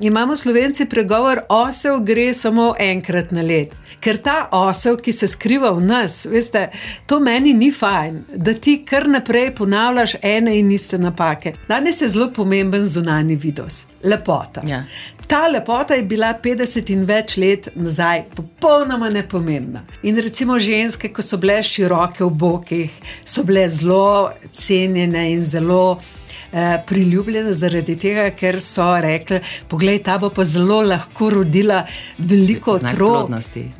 imamo 0.00 0.36
slovenci 0.36 0.84
pregovor, 0.84 1.40
osel 1.48 2.00
gre 2.00 2.34
samo 2.34 2.74
enkrat 2.78 3.30
na 3.30 3.42
let. 3.42 3.74
Ker 4.00 4.16
ta 4.16 4.48
osel, 4.52 4.96
ki 4.96 5.12
se 5.12 5.28
skriva 5.28 5.70
v 5.76 5.84
nas, 5.84 6.24
veste, 6.26 6.70
to 7.06 7.20
meni 7.20 7.52
ni 7.54 7.68
fajn, 7.72 8.22
da 8.34 8.54
ti 8.54 8.78
kar 8.88 9.08
naprej 9.08 9.54
ponavljaš 9.54 10.16
ene 10.22 10.58
in 10.58 10.70
iste 10.72 10.98
napake. 10.98 11.52
Danes 11.68 12.00
je 12.00 12.08
zelo 12.08 12.30
pomemben 12.32 12.88
zunani 12.88 13.36
vidos, 13.36 13.84
lepota. 14.02 14.62
Ja. 14.66 14.84
Ta 15.26 15.46
lepota 15.48 15.94
je 15.94 16.02
bila 16.02 16.32
50 16.42 16.90
in 16.90 17.04
več 17.06 17.36
let 17.36 17.68
nazaj 17.74 18.24
popolnoma 18.34 19.10
nepomembna. 19.10 19.84
In 20.02 20.16
recimo 20.18 20.58
ženske, 20.58 21.12
ko 21.12 21.22
so 21.22 21.38
bile 21.38 21.60
široke 21.62 22.24
v 22.24 22.30
bokih, 22.30 22.96
so 23.24 23.44
bile 23.44 23.68
zelo 23.68 24.32
cenjene 24.52 25.28
in 25.32 25.44
zelo 25.44 26.00
eh, 26.52 26.82
priljubljene 26.86 27.52
zaradi 27.52 27.96
tega, 27.96 28.30
ker 28.36 28.60
so 28.62 28.90
rekli: 29.00 29.40
Poglej, 29.68 30.02
ta 30.02 30.18
bo 30.18 30.30
pa 30.30 30.44
zelo 30.44 30.82
lahko 30.82 31.30
rodila 31.30 31.84
veliko 32.18 32.78
otrok. 32.78 33.30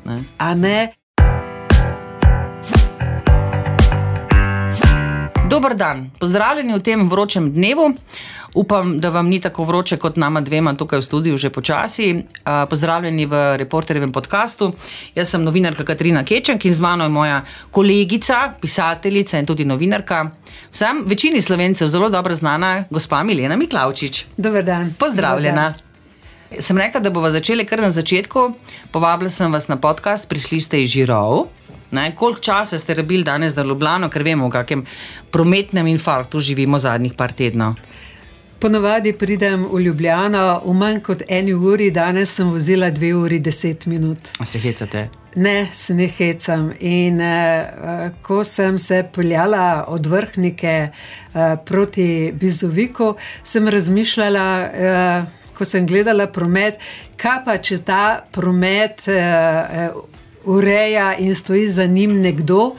ne. 0.05 0.23
A 0.39 0.55
ne? 0.55 0.93
Dober 5.51 5.75
dan, 5.75 6.11
pozdravljeni 6.21 6.77
v 6.77 6.83
tem 6.83 7.09
vročem 7.11 7.49
dnevu. 7.53 7.89
Upam, 8.55 8.99
da 9.01 9.11
vam 9.11 9.29
ni 9.29 9.41
tako 9.41 9.65
vroče 9.65 9.97
kot 9.97 10.17
nama 10.17 10.41
dvema 10.41 10.75
tukaj 10.75 10.99
v 10.99 11.03
studiu, 11.03 11.37
že 11.37 11.51
počasi. 11.51 12.25
A, 12.45 12.67
Pozdravljeni 12.67 13.27
v 13.27 13.57
reporterjevem 13.57 14.13
podkastu. 14.13 14.73
Jaz 15.15 15.31
sem 15.31 15.43
novinarka 15.43 15.85
Katrina 15.85 16.25
Kečenk 16.25 16.65
in 16.65 16.75
z 16.75 16.81
mano 16.81 17.05
je 17.05 17.09
moja 17.09 17.43
kolegica, 17.71 18.55
pisateljica 18.61 19.39
in 19.39 19.47
tudi 19.47 19.65
novinarka. 19.65 20.31
Vsem 20.73 21.05
večini 21.07 21.43
slovencev 21.43 21.89
zelo 21.89 22.09
dobro 22.09 22.35
znana 22.35 22.85
gospa 22.91 23.23
Milena 23.23 23.57
Miklavčič. 23.57 24.25
Dober 24.37 24.65
dan. 24.65 24.95
Pozdravljena. 24.99 25.75
Sem 26.59 26.79
rekla, 26.79 27.01
da 27.01 27.11
bomo 27.11 27.31
začeli 27.31 27.65
kar 27.65 27.79
na 27.81 27.91
začetku. 27.91 28.53
Povabila 28.91 29.31
sem 29.31 29.53
vas 29.53 29.69
na 29.69 29.77
podcast, 29.77 30.29
prišli 30.29 30.61
ste 30.61 30.83
iz 30.83 30.91
Žirov. 30.91 31.47
Ne, 31.91 32.15
koliko 32.17 32.41
časa 32.41 32.79
ste 32.79 32.95
rabili 32.95 33.25
danes 33.25 33.55
za 33.55 33.63
Ljubljano, 33.63 34.09
ker 34.11 34.23
vemo, 34.23 34.47
v 34.47 34.55
kakšnem 34.55 34.83
prometnem 35.31 35.87
infarktu 35.87 36.41
živimo 36.41 36.79
zadnjih 36.79 37.15
par 37.15 37.33
tednov. 37.33 37.75
Ponovadi 38.61 39.13
pridem 39.13 39.63
v 39.73 39.81
Ljubljano 39.81 40.61
v 40.65 40.73
manj 40.77 40.99
kot 41.01 41.23
eni 41.29 41.55
uri, 41.55 41.87
danes 41.91 42.35
sem 42.37 42.49
vozila 42.53 42.91
dve 42.93 43.15
uri 43.17 43.39
deset 43.41 43.87
minut. 43.87 44.29
A 44.39 44.45
se 44.45 44.59
hecate? 44.61 45.07
Ne, 45.35 45.71
se 45.73 45.95
ne 45.95 46.09
hecam. 46.09 46.67
In 46.81 47.23
uh, 47.25 48.11
ko 48.23 48.45
sem 48.45 48.79
se 48.79 48.99
peljala 49.15 49.87
od 49.89 50.07
vrhnike 50.07 50.75
uh, 50.91 51.41
proti 51.65 52.33
Bizoviku, 52.37 53.15
sem 53.45 53.69
razmišljala, 53.69 54.45
uh, 54.69 55.55
ko 55.57 55.65
sem 55.65 55.87
gledala 55.87 56.29
promet, 56.29 56.77
kaj 57.17 57.41
pa 57.47 57.57
če 57.57 57.81
ta 57.81 58.05
promet 58.33 59.09
uh, 59.09 59.17
uh, 59.97 60.05
ureja 60.45 61.15
in 61.17 61.33
stoji 61.35 61.69
za 61.69 61.87
njim 61.87 62.21
nekdo. 62.21 62.75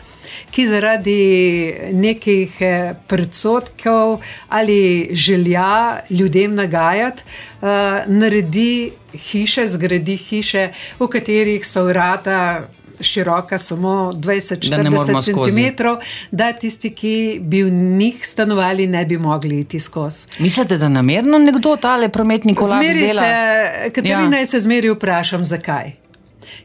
Ki 0.52 0.68
zaradi 0.68 1.74
nekih 1.94 2.62
eh, 2.62 2.94
predsotkov 3.08 4.20
ali 4.50 5.10
želja 5.12 6.00
ljudem 6.10 6.56
nagajati, 6.56 7.24
uh, 7.62 7.68
naredi 8.08 8.92
hiše, 9.14 9.68
zgradi 9.68 10.18
hiše, 10.18 10.70
v 11.00 11.08
katerih 11.08 11.68
so 11.68 11.84
vrata 11.84 12.68
široka 13.02 13.58
samo 13.58 14.14
Da 14.14 14.84
ne 14.84 14.90
moremo 14.90 15.22
20-40 15.22 15.32
skozi. 15.32 15.52
cm, 15.52 15.84
da 16.32 16.54
tisti, 16.54 16.94
ki 16.94 17.40
bi 17.42 17.64
v 17.64 17.72
njih 17.72 18.28
stanovali, 18.28 18.88
ne 18.88 19.06
bi 19.06 19.18
mogli 19.18 19.60
iti 19.60 19.80
skozi. 19.80 20.28
Mislite, 20.40 20.78
da 20.78 20.90
namerno 20.90 21.38
nekdo 21.38 21.76
tale 21.76 22.10
prometni 22.10 22.56
kolaps 22.56 22.88
dela? 22.88 23.22
se, 23.22 23.90
Katarina, 23.90 24.38
ja. 24.38 24.46
se 24.46 24.60
zmeri 24.60 24.90
vprašam, 24.90 25.44
zakaj. 25.44 25.92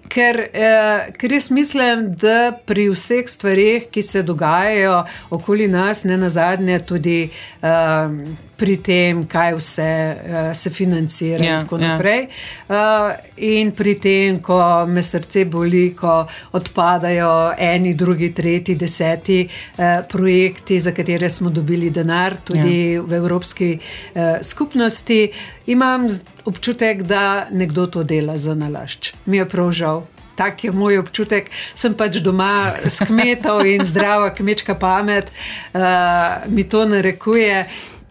Ker, 0.08 0.40
eh, 0.52 1.12
ker 1.18 1.32
jaz 1.32 1.50
mislim, 1.50 2.12
da 2.14 2.52
pri 2.66 2.88
vseh 2.92 3.28
stvarih, 3.28 3.88
ki 3.90 4.02
se 4.02 4.22
dogajajo 4.22 5.04
okoli 5.30 5.68
nas, 5.68 6.04
ne 6.04 6.16
na 6.16 6.28
zadnje, 6.30 6.78
tudi 6.86 7.30
eh, 7.62 8.08
pri 8.56 8.76
tem, 8.76 9.24
kaj 9.28 9.54
vse 9.58 9.82
eh, 9.82 10.54
se 10.54 10.70
financira 10.70 11.44
Ja, 11.44 11.56
in 11.56 11.66
tako 11.66 11.78
ja. 11.78 11.88
naprej. 11.88 12.26
Eh, 12.68 13.16
in 13.36 13.72
pri 13.72 13.94
tem, 14.00 14.40
ko 14.42 14.86
me 14.86 15.02
srce 15.02 15.44
boli, 15.44 15.90
ko 15.96 16.26
odpadajo 16.52 17.52
eni, 17.58 17.94
drugi, 17.94 18.32
tretji, 18.34 18.74
deseti 18.74 19.42
eh, 19.44 20.02
projekti, 20.08 20.80
za 20.80 20.92
katere 20.92 21.30
smo 21.30 21.50
dobili 21.50 21.90
denar, 21.90 22.36
tudi 22.44 22.92
ja. 22.92 23.02
v 23.02 23.12
Evropski 23.12 23.78
eh, 23.78 24.38
skupnosti, 24.42 25.30
imam 25.66 26.08
občutek, 26.44 27.02
da 27.02 27.46
nekdo 27.50 27.86
to 27.86 28.02
dela 28.02 28.38
za 28.38 28.54
nalašč. 28.54 29.12
Mi 29.26 29.36
je 29.36 29.48
prav 29.48 29.72
žal. 29.72 30.06
Tak 30.36 30.64
je 30.64 30.72
moj 30.72 30.98
občutek, 30.98 31.48
sem 31.74 31.94
pač 31.96 32.18
doma 32.20 32.68
s 32.84 33.00
kmetov 33.08 33.64
in 33.64 33.80
zdrava 33.84 34.28
kmečka 34.36 34.74
pamet 34.76 35.32
uh, 35.72 36.44
mi 36.52 36.64
to 36.68 36.84
narekuje, 36.84 37.64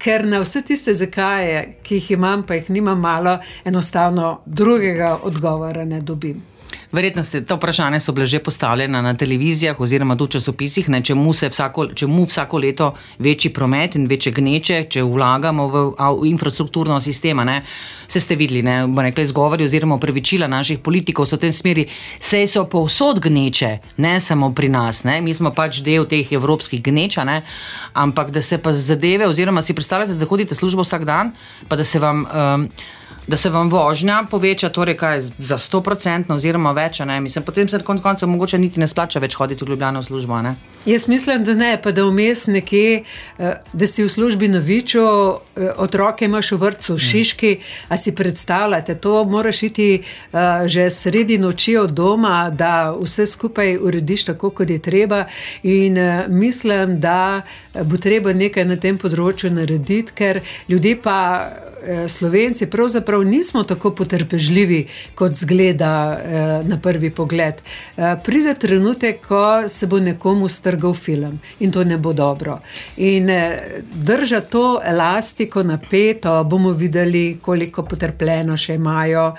ker 0.06 0.26
na 0.26 0.40
vse 0.40 0.62
tiste 0.62 0.94
zakaje, 0.94 1.62
ki 1.84 1.98
jih 1.98 2.12
imam, 2.12 2.44
pa 2.46 2.60
jih 2.60 2.70
nimam 2.70 3.00
malo, 3.02 3.40
enostavno 3.66 4.42
drugega 4.46 5.16
odgovora 5.24 5.86
ne 5.86 6.02
dobim. 6.02 6.44
Verjetno 6.96 7.24
ste 7.24 7.42
to 7.44 7.56
vprašanje 7.56 8.00
so 8.00 8.14
bile 8.16 8.26
že 8.26 8.40
postavljene 8.40 9.02
na 9.02 9.14
televizijah 9.14 9.80
oziroma 9.80 10.16
tudi 10.16 10.30
v 10.30 10.32
časopisih, 10.32 10.90
ne, 10.90 11.02
čemu, 11.04 11.32
vsako, 11.32 11.88
čemu 11.94 12.24
vsako 12.24 12.58
leto 12.58 12.94
večji 13.20 13.54
promet 13.54 13.96
in 13.96 14.08
večje 14.08 14.32
gneče, 14.32 14.86
če 14.90 15.04
vlagamo 15.04 15.68
v, 15.68 15.84
v 16.22 16.28
infrastrukturno 16.30 17.00
sistema. 17.02 17.44
Ne. 17.44 17.62
Se 18.08 18.20
ste 18.20 18.36
videli, 18.36 18.64
ne, 18.64 18.88
rekli, 19.04 19.24
izgovori 19.24 19.68
oziroma 19.68 19.98
pravičila 20.00 20.48
naših 20.48 20.80
politikov 20.80 21.28
so 21.28 21.36
v 21.36 21.44
tem 21.44 21.52
smeri, 21.52 21.88
sej 22.20 22.48
so 22.48 22.64
povsod 22.72 23.20
gneče, 23.20 23.78
ne 23.98 24.20
samo 24.20 24.54
pri 24.56 24.70
nas, 24.70 25.04
ne. 25.04 25.20
mi 25.22 25.34
smo 25.34 25.52
pač 25.52 25.84
del 25.84 26.08
teh 26.08 26.32
evropskih 26.32 26.80
gneča, 26.84 27.28
ne. 27.28 27.42
ampak 27.94 28.32
da 28.32 28.42
se 28.42 28.58
pa 28.58 28.72
zadeve, 28.74 29.28
oziroma 29.28 29.62
si 29.62 29.76
predstavljate, 29.76 30.16
da 30.16 30.26
hodite 30.26 30.56
službo 30.56 30.88
vsak 30.88 31.04
dan, 31.06 31.36
pa 31.68 31.76
da 31.76 31.84
se 31.84 32.00
vam. 32.00 32.24
Um, 32.32 32.70
Da 33.28 33.38
se 33.38 33.50
vam 33.50 33.70
vožnja 33.70 34.24
poveča, 34.32 34.70
torej 34.70 34.98
kaj, 34.98 35.22
za 35.22 35.58
100% 35.58 36.34
oziroma 36.34 36.72
več, 36.78 37.00
ne? 37.00 37.18
Mislim, 37.22 37.44
potem 37.44 37.70
se 37.70 37.80
koncu 37.80 38.04
koncev 38.04 38.30
mogoče 38.30 38.58
niti 38.62 38.80
ne 38.80 38.88
splača 38.88 39.20
več 39.20 39.34
hoditi 39.36 39.66
v 39.66 39.70
Ljubljano 39.70 40.00
v 40.00 40.06
službo. 40.06 40.42
Ne? 40.46 40.56
Jaz 40.86 41.08
mislim, 41.10 41.44
da 41.44 41.54
ne, 41.54 41.72
pa 41.82 41.92
da 41.92 42.06
vmes 42.06 42.46
nekje, 42.48 43.04
eh, 43.40 43.58
da 43.74 43.88
si 43.88 44.04
v 44.04 44.10
službi 44.10 44.48
na 44.48 44.60
Viču, 44.62 45.02
eh, 45.02 45.72
otroke 45.78 46.26
imaš 46.26 46.52
v 46.52 46.58
vrtu 46.58 46.94
v 46.94 47.00
Šiški, 47.02 47.56
a 47.90 47.98
si 47.98 48.16
predstavljate, 48.16 48.96
to 48.96 49.24
moraš 49.24 49.64
iti 49.64 49.90
eh, 50.04 50.68
že 50.68 50.90
sredi 50.90 51.38
noči 51.38 51.78
od 51.78 51.92
doma, 51.92 52.50
da 52.50 52.94
vse 52.94 53.26
skupaj 53.26 53.78
urediš 53.82 54.26
tako, 54.26 54.50
kot 54.50 54.70
je 54.70 54.80
treba. 54.80 55.26
In 55.64 55.98
mislim, 56.28 57.00
da 57.00 57.42
bo 57.74 57.98
treba 57.98 58.34
nekaj 58.34 58.66
na 58.66 58.76
tem 58.76 58.98
področju 58.98 59.50
narediti, 59.50 60.14
ker 60.14 60.42
ljudje 60.70 61.02
pa. 61.02 61.50
Eh, 61.86 62.10
Slovenci 62.10 62.66
pravzaprav 62.66 63.24
nismo 63.24 63.64
tako 63.64 63.92
potrpežljivi, 63.96 64.88
kot 65.16 65.36
zgleda 65.36 66.20
eh, 66.20 66.64
na 66.68 66.80
prvi 66.80 67.10
pogled. 67.10 67.54
Eh, 67.98 68.16
pride 68.24 68.54
trenutek, 68.54 69.22
ko 69.28 69.70
se 69.70 69.88
bo 69.88 70.00
nekomu 70.00 70.50
strgal 70.50 70.94
film 70.94 71.40
in 71.60 71.72
to 71.72 71.84
ne 71.84 71.98
bo 71.98 72.14
dobro. 72.14 72.60
In 72.98 73.30
držati 73.94 74.52
to 74.52 74.82
elastiko 74.86 75.64
napeto, 75.64 76.44
bomo 76.44 76.72
videli, 76.72 77.38
koliko 77.42 77.84
potrpljeno 77.84 78.58
še 78.58 78.76
imajo, 78.76 79.34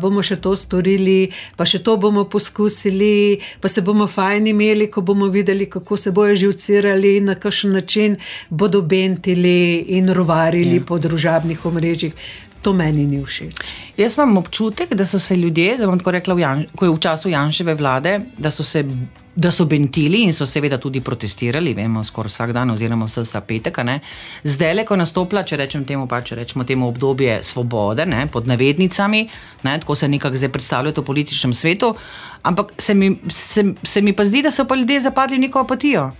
bomo 0.00 0.22
še 0.22 0.36
to 0.36 0.56
storili, 0.56 1.30
pa 1.56 1.66
še 1.66 1.82
to 1.84 1.96
bomo 1.96 2.24
poskusili, 2.24 3.38
pa 3.60 3.68
se 3.68 3.82
bomo 3.82 4.06
fajn 4.06 4.46
imeli, 4.46 4.90
ko 4.90 5.00
bomo 5.00 5.26
videli, 5.26 5.66
kako 5.70 5.96
se 5.96 6.10
bojo 6.10 6.34
živcirali 6.34 7.16
in 7.16 7.24
na 7.24 7.34
kakšen 7.34 7.72
način 7.72 8.16
bodo 8.50 8.82
bentili 8.82 9.84
in 9.98 10.12
rovarili 10.14 10.76
ja. 10.76 10.84
po 10.86 10.98
družabnih 10.98 11.66
omrežjih. 11.68 12.14
To 12.62 12.72
meni 12.74 13.06
ni 13.06 13.22
všeč. 13.22 13.54
Jaz 13.96 14.16
imam 14.18 14.36
občutek, 14.36 14.94
da 14.94 15.06
so 15.06 15.18
se 15.18 15.36
ljudje, 15.36 15.76
zdaj 15.76 15.86
bom 15.86 15.98
tako 15.98 16.10
rekla, 16.10 16.34
Jan, 16.40 16.64
ko 16.74 16.84
je 16.84 16.90
v 16.90 16.98
času 16.98 17.30
Janševe 17.30 17.74
vlade, 17.74 18.20
da 18.38 18.50
so 18.50 18.66
se. 18.66 18.84
Da 19.38 19.52
so 19.54 19.68
bentili 19.70 20.24
in 20.26 20.32
so 20.34 20.46
seveda 20.50 20.80
tudi 20.82 20.98
protestirali, 21.00 21.70
vemo, 21.70 22.00
skoraj 22.04 22.32
vsak 22.32 22.52
dan, 22.56 22.72
oziroma 22.74 23.06
vse 23.06 23.22
vsa 23.22 23.38
petek. 23.46 23.78
Zdaj, 24.42 24.74
le, 24.74 24.84
ko 24.84 24.96
je 24.96 24.98
nastopila, 24.98 25.44
če 25.46 25.60
rečem 25.60 25.84
temu, 25.86 26.08
pa, 26.10 26.18
če 26.26 26.40
rečemo 26.40 26.66
temu 26.66 26.88
obdobje 26.88 27.38
svobode, 27.46 28.02
ne, 28.02 28.26
pod 28.26 28.50
navednicami, 28.50 29.28
ne, 29.62 29.78
tako 29.78 29.94
se 29.94 30.08
nekako 30.10 30.42
zdaj 30.42 30.50
predstavljajo 30.58 30.98
v 30.98 31.06
političnem 31.06 31.54
svetu, 31.54 31.94
ampak 32.42 32.74
se 32.82 32.98
mi, 32.98 33.14
se, 33.30 33.62
se 33.78 34.02
mi 34.02 34.12
pa 34.12 34.26
zdi, 34.26 34.42
da 34.42 34.50
so 34.50 34.66
pa 34.66 34.74
ljudje 34.74 35.06
zapadli 35.06 35.38
v 35.38 35.46
neko 35.46 35.62
apatijo. 35.62 36.10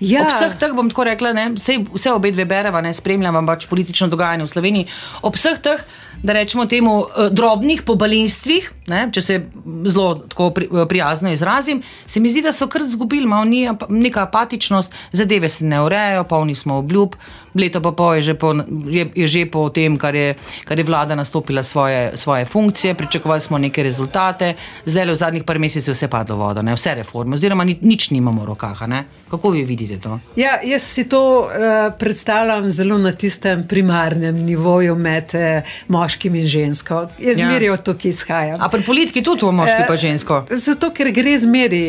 Ja, 0.00 0.26
Ob 0.26 0.32
vseh 0.34 0.56
teh 0.60 0.74
bom 0.76 0.90
tako 0.92 1.06
rekla, 1.08 1.32
ne, 1.36 1.46
vse, 1.56 1.78
vse 1.94 2.12
obe 2.12 2.32
dve 2.34 2.44
bereva, 2.48 2.82
ne 2.84 2.92
spremljam 2.94 3.46
pač 3.48 3.68
politično 3.70 4.08
dogajanje 4.12 4.46
v 4.46 4.52
Sloveniji. 4.52 4.90
Ob 5.26 5.38
vseh 5.38 5.60
teh 5.62 5.82
da 6.22 6.32
rečemo 6.32 6.66
temu, 6.66 7.04
eh, 7.04 7.28
drobnih 7.30 7.82
pobalinstvih, 7.82 8.70
ne, 8.86 9.08
če 9.12 9.22
se 9.22 9.40
zelo 9.84 10.14
tako 10.14 10.50
pri, 10.50 10.68
eh, 10.72 10.86
prijazno 10.88 11.32
izrazim, 11.32 11.82
se 12.06 12.20
mi 12.20 12.30
zdi, 12.30 12.42
da 12.42 12.52
so 12.52 12.66
kar 12.66 12.82
izgubili, 12.82 13.26
malo 13.26 13.44
ni 13.44 13.68
neka 13.88 14.22
apatičnost, 14.22 14.92
zadeve 15.12 15.48
se 15.48 15.64
ne 15.64 15.82
urejajo, 15.82 16.24
polni 16.24 16.54
smo 16.54 16.78
obljub. 16.78 17.14
Leto 17.56 17.80
pa 17.80 17.92
pol 17.92 18.14
je 18.14 18.22
že 18.22 18.34
po, 18.34 18.52
je, 18.86 19.06
je 19.14 19.26
že 19.26 19.46
po 19.46 19.68
tem, 19.72 19.96
kar 19.96 20.14
je, 20.14 20.34
kar 20.64 20.78
je 20.78 20.84
vlada 20.84 21.14
nastopila 21.14 21.62
svoje, 21.62 22.16
svoje 22.16 22.44
funkcije, 22.44 22.94
pričakovali 22.94 23.40
smo 23.40 23.58
neke 23.58 23.82
rezultate, 23.82 24.54
zdaj 24.84 25.04
le 25.04 25.12
v 25.12 25.16
zadnjih 25.16 25.44
par 25.44 25.58
mesecih 25.58 25.94
vse 25.94 26.08
padlo 26.08 26.36
vodo, 26.36 26.62
ne? 26.62 26.74
vse 26.76 26.94
reforme, 26.94 27.34
oziroma 27.34 27.64
ni, 27.64 27.78
nič 27.80 28.10
nimamo 28.10 28.42
v 28.42 28.46
rokah. 28.46 28.84
Ne? 28.88 29.04
Kako 29.30 29.50
vi 29.50 29.64
vidite 29.64 29.96
to? 30.00 30.18
Ja, 30.36 30.60
jaz 30.62 30.82
si 30.82 31.08
to 31.08 31.48
uh, 31.48 31.48
predstavljam 31.98 32.68
zelo 32.70 32.98
na 32.98 33.12
tistem 33.12 33.64
primarnem 33.68 34.36
nivoju 34.36 34.96
med 34.96 35.32
uh, 35.34 35.64
moškim 36.06 36.34
in 36.34 36.46
žensko. 36.46 37.08
Jaz 37.18 37.38
ja. 37.38 37.48
zmeri 37.48 37.68
od 37.70 37.82
tukaj 37.82 38.10
izhajam. 38.10 38.60
A 38.60 38.68
pri 38.70 38.82
politiki 38.86 39.22
tudi 39.26 39.46
v 39.46 39.52
moški 39.52 39.82
uh, 39.82 39.88
pa 39.88 39.96
žensko? 39.98 40.42
Zato, 40.50 40.92
ker 40.94 41.10
gre 41.14 41.34
zmeri. 41.38 41.82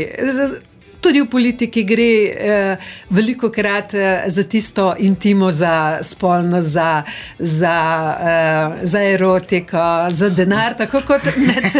Tudi 1.02 1.22
v 1.22 1.30
politiki 1.30 1.84
gre 1.84 2.12
eh, 2.28 2.78
veliko 3.10 3.50
krat 3.50 3.94
eh, 3.94 4.24
za 4.28 4.44
tisto 4.44 4.96
intimo, 5.00 5.52
za 5.52 6.00
spolnost, 6.02 6.68
za, 6.68 7.04
za, 7.40 7.78
eh, 8.22 8.86
za 8.86 9.04
erotiko, 9.04 10.08
za 10.10 10.30
denar, 10.30 10.78
tako 10.78 11.02
kot 11.08 11.22
med. 11.38 11.72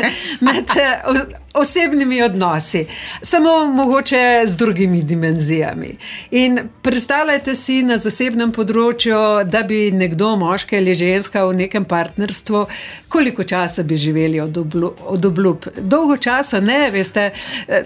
med 0.42 0.78
eh, 0.78 1.48
osebnimi 1.58 2.22
odnosi, 2.22 2.86
samo 3.22 3.66
mogoče 3.66 4.44
z 4.46 4.58
drugimi 4.58 5.04
dimenzijami. 5.04 5.96
In 6.32 6.60
predstavljajte 6.82 7.56
si 7.56 7.82
na 7.84 7.98
zasebnem 7.98 8.52
področju, 8.52 9.18
da 9.50 9.64
bi 9.68 9.92
nekdo, 9.92 10.36
moški 10.38 10.78
ali 10.78 10.94
ženska 10.96 11.46
v 11.48 11.56
nekem 11.64 11.86
partnerstvu, 11.86 12.66
koliko 13.10 13.44
časa 13.44 13.84
bi 13.84 13.98
živeli 13.98 14.40
od, 14.40 14.58
obljub. 14.58 15.66
Dolgo 15.78 16.18
časa 16.18 16.60
ne, 16.60 16.92
veste, 16.92 17.32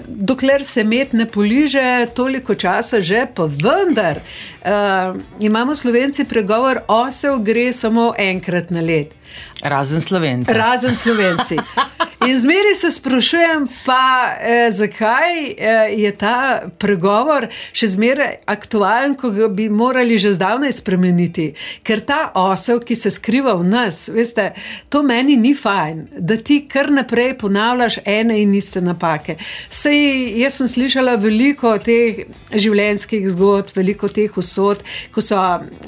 dokler 0.08 0.66
se 0.66 0.84
met 0.84 1.14
ne 1.14 1.21
poliže, 1.26 2.08
toliko 2.14 2.56
časa 2.56 3.02
že, 3.02 3.26
pa 3.26 3.46
vendar. 3.46 4.22
Uh, 4.62 5.18
imamo 5.40 5.76
slovenci 5.76 6.26
pregovor, 6.26 6.84
osel 6.88 7.40
gre 7.40 7.74
samo 7.74 8.14
enkrat 8.18 8.72
na 8.72 8.82
let. 8.82 9.14
Razen 9.64 10.02
slovenci. 10.02 10.54
Razen 10.54 10.96
slovenci. 10.96 11.58
In 12.28 12.40
zmeri 12.40 12.76
se 12.76 12.92
sprašujem, 12.92 13.68
pa 13.86 14.30
eh, 14.42 14.72
zakaj 14.72 15.56
eh, 15.58 15.94
je 15.98 16.12
ta 16.18 16.62
pregovor 16.78 17.48
še 17.74 17.88
zmeraj 17.96 18.36
aktualen, 18.46 19.16
ko 19.18 19.32
bi 19.50 19.66
morali 19.74 20.20
že 20.22 20.36
zdavnaj 20.38 20.76
spremeniti. 20.78 21.48
Ker 21.82 22.04
ta 22.06 22.20
osel, 22.38 22.78
ki 22.86 22.94
se 22.96 23.10
skriva 23.10 23.56
v 23.58 23.66
nas, 23.66 24.04
veste, 24.14 24.52
to 24.94 25.02
meni 25.02 25.34
ni 25.34 25.56
fajn, 25.58 26.04
da 26.22 26.38
ti 26.38 26.60
kar 26.70 26.92
naprej 26.94 27.34
ponavljaš 27.42 27.98
ene 28.06 28.38
in 28.44 28.54
iste 28.54 28.86
napake. 28.86 29.40
Sej, 29.74 30.38
jaz 30.44 30.60
sem 30.62 30.70
slišala 30.70 31.18
veliko 31.18 31.74
teh 31.82 32.22
življenjskih 32.54 33.26
zgodb, 33.34 33.74
veliko 33.74 34.12
teh 34.14 34.38
usod, 34.38 34.86
ko 35.10 35.26
so 35.26 35.42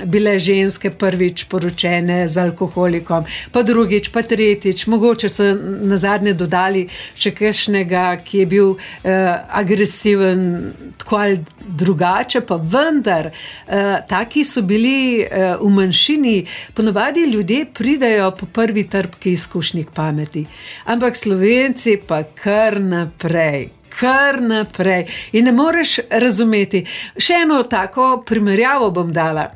bile 0.10 0.40
ženske 0.42 0.96
prvič 0.98 1.46
poročene 1.54 2.24
z 2.26 2.42
alkoholikom, 2.48 3.30
pa 3.54 3.62
drugič, 3.62 4.10
pa 4.10 4.26
tretjič, 4.26 4.88
mogoče 4.90 5.30
so 5.30 5.54
na 5.54 6.02
zadnje 6.02 6.23
zadnje 6.24 6.34
dodali 6.34 6.88
še 7.16 7.34
kakšnega, 7.36 8.24
ki 8.24 8.44
je 8.44 8.46
bil 8.48 8.70
uh, 8.74 8.80
agresiven, 9.52 10.74
tako 10.98 11.18
ali 11.18 11.40
drugače, 11.64 12.42
pa 12.48 12.56
vendar, 12.58 13.32
uh, 13.32 14.00
taki 14.08 14.44
so 14.46 14.62
bili 14.62 15.24
uh, 15.24 15.60
v 15.60 15.70
manjšini. 15.70 16.46
Ponovadi 16.74 17.28
ljudje 17.28 17.66
pridejo 17.74 18.32
po 18.32 18.46
prvi 18.46 18.88
trpki 18.88 19.34
izkušnjih 19.34 19.92
pameti, 19.94 20.46
ampak 20.86 21.16
slovenci 21.16 22.00
pa 22.08 22.24
kar 22.24 22.80
naprej. 22.82 23.70
Kar 23.94 24.42
naprej. 24.42 25.06
In 25.38 25.46
ne 25.46 25.52
moreš 25.54 26.00
razumeti. 26.10 26.82
Še 27.14 27.44
eno 27.44 27.62
tako 27.70 28.24
primerjavo 28.26 28.90
bom 28.90 29.12
dala. 29.14 29.52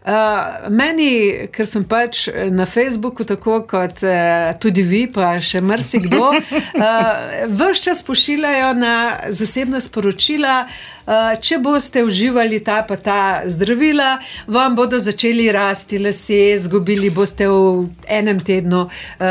Uh, 0.00 0.70
meni, 0.72 1.48
ker 1.52 1.66
sem 1.68 1.82
pač 1.84 2.22
na 2.48 2.64
Facebooku, 2.64 3.26
tako 3.28 3.58
kot 3.68 4.00
uh, 4.00 4.54
tudi 4.56 4.80
vi, 4.80 5.02
pa 5.12 5.34
še 5.44 5.60
marsikdo, 5.60 6.30
uh, 6.32 7.10
vse 7.52 7.84
čas 7.84 8.00
pošiljajo 8.06 8.72
na 8.80 8.94
zasebna 9.28 9.82
sporočila, 9.84 10.62
uh, 10.64 10.99
Eh, 10.99 10.99
če 11.40 11.58
boste 11.58 12.04
uživali 12.04 12.60
ta 12.64 12.80
pa 12.88 12.96
ta 12.96 13.42
zdravila, 13.46 14.18
vam 14.46 14.76
bodo 14.76 14.98
začeli 14.98 15.48
rasti 15.52 15.98
lasje, 15.98 16.54
izgubili 16.54 17.10
boste 17.10 17.48
v 17.48 17.88
enem 18.06 18.40
tednu 18.40 18.84
uh, 18.86 19.26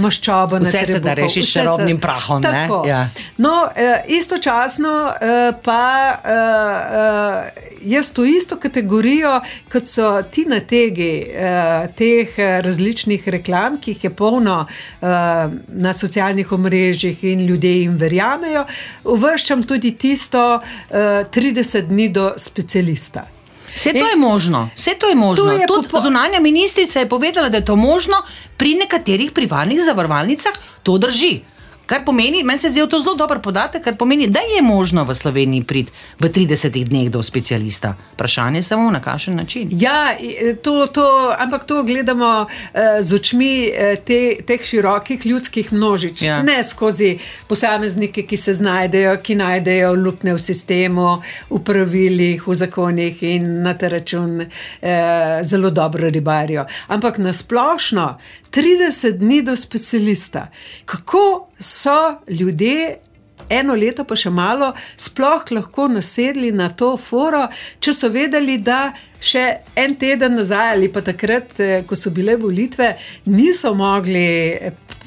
maščobo. 0.00 0.58
Vse 0.64 0.84
se 0.86 1.00
da 1.00 1.14
reši 1.14 1.42
s 1.42 1.52
čarobnim 1.54 2.00
prahom. 2.00 2.44
Ja. 2.86 3.04
No, 3.38 3.54
uh, 3.68 4.08
istočasno 4.10 4.94
uh, 5.10 5.54
pa 5.62 5.86
uh, 6.18 6.30
uh, 6.30 7.68
jaz 7.82 8.12
to 8.12 8.24
isto 8.24 8.58
kategorijo, 8.60 9.40
kot 9.72 9.88
so 9.88 10.10
ti 10.22 10.44
na 10.48 10.60
tegi 10.60 11.12
uh, 11.30 11.86
teh 11.96 12.34
različnih 12.64 13.28
reklam, 13.28 13.78
ki 13.80 13.94
jih 13.94 14.04
je 14.04 14.10
polno 14.10 14.58
uh, 14.66 15.08
na 15.68 15.94
socialnih 15.94 16.52
omrežjih 16.52 17.24
in 17.24 17.46
ljudje 17.46 17.76
jim 17.80 17.96
verjamejo, 18.00 18.66
uvrščam 19.04 19.62
tudi 19.62 19.94
tisto. 19.94 20.60
Uh, 21.20 21.28
30 21.28 21.86
dni 21.88 22.08
do 22.08 22.32
specialista. 22.36 23.26
Vse 23.74 23.92
to 23.92 24.06
je 24.08 24.16
možno. 24.16 24.70
Vse 24.76 24.90
to 24.98 25.08
je 25.08 25.14
možno. 25.14 25.44
To 25.44 25.52
je 25.52 25.66
Tudi 25.66 25.88
popo... 25.88 26.02
zunanja 26.02 26.40
ministrica 26.40 27.00
je 27.00 27.08
povedala, 27.08 27.48
da 27.48 27.56
je 27.56 27.64
to 27.64 27.76
možno 27.76 28.22
pri 28.56 28.74
nekaterih 28.74 29.32
privatnih 29.32 29.80
zavarovalnicah. 29.84 30.52
To 30.82 30.98
drži. 30.98 31.40
Kar 31.90 32.04
pomeni, 32.04 32.44
meni 32.46 32.58
se 32.58 32.68
zdi 32.70 32.84
to 32.90 32.98
zelo 33.02 33.16
dober 33.18 33.40
podatek, 33.42 33.82
kar 33.82 33.96
pomeni, 33.98 34.28
da 34.30 34.38
je 34.46 34.62
možno 34.62 35.02
v 35.04 35.14
Sloveniji 35.14 35.64
priti 35.66 35.92
v 36.22 36.28
30 36.30 36.84
dneh 36.86 37.08
do 37.10 37.22
specialista. 37.22 37.96
Vprašanje 38.12 38.58
je 38.58 38.62
samo 38.62 38.90
na 38.90 39.00
kakšen 39.02 39.34
način. 39.36 39.68
Ja, 39.72 40.14
to, 40.62 40.86
to, 40.86 41.34
ampak 41.38 41.64
to 41.64 41.82
gledamo 41.82 42.46
uh, 42.46 42.80
z 43.00 43.14
očmi 43.14 43.50
uh, 43.66 43.98
te, 44.06 44.36
teh 44.46 44.62
širokih 44.62 45.26
ljudskih 45.26 45.72
množic, 45.72 46.22
ja. 46.22 46.42
ne 46.46 46.62
skozi 46.64 47.18
posameznike, 47.50 48.22
ki 48.22 48.36
se 48.36 48.54
znajdejo, 48.54 49.16
ki 49.22 49.34
najdejo 49.42 49.90
luknje 49.98 50.38
v 50.38 50.44
sistemu, 50.46 51.18
v 51.50 51.58
pravilih, 51.58 52.46
v 52.46 52.54
zakonih 52.54 53.22
in 53.34 53.50
na 53.66 53.74
ta 53.74 53.90
račun 53.90 54.44
uh, 54.46 54.48
zelo 55.42 55.74
dobro 55.74 56.06
ribarijo. 56.10 56.68
Ampak 56.86 57.18
nasplošno 57.18 58.18
30 58.50 59.18
dni 59.18 59.42
do 59.42 59.56
specialista. 59.56 60.48
Kako 60.84 61.50
so 61.82 61.98
ljudje, 62.28 62.98
eno 63.48 63.74
leto 63.74 64.04
pa 64.04 64.16
še 64.18 64.30
malo, 64.30 64.72
sploh 65.00 65.46
lahko 65.56 65.88
nasedli 65.88 66.52
na 66.52 66.70
to 66.70 66.94
foro, 67.00 67.46
če 67.80 67.94
so 67.96 68.10
vedeli, 68.12 68.58
da 68.62 68.90
še 69.20 69.44
en 69.76 69.94
teden 70.00 70.36
nazaj 70.40 70.72
ali 70.76 70.88
pa 70.92 71.04
takrat, 71.04 71.52
eh, 71.60 71.82
ko 71.86 71.96
so 71.96 72.10
bile 72.10 72.36
volitve, 72.36 72.96
niso 73.26 73.74
mogli 73.74 74.56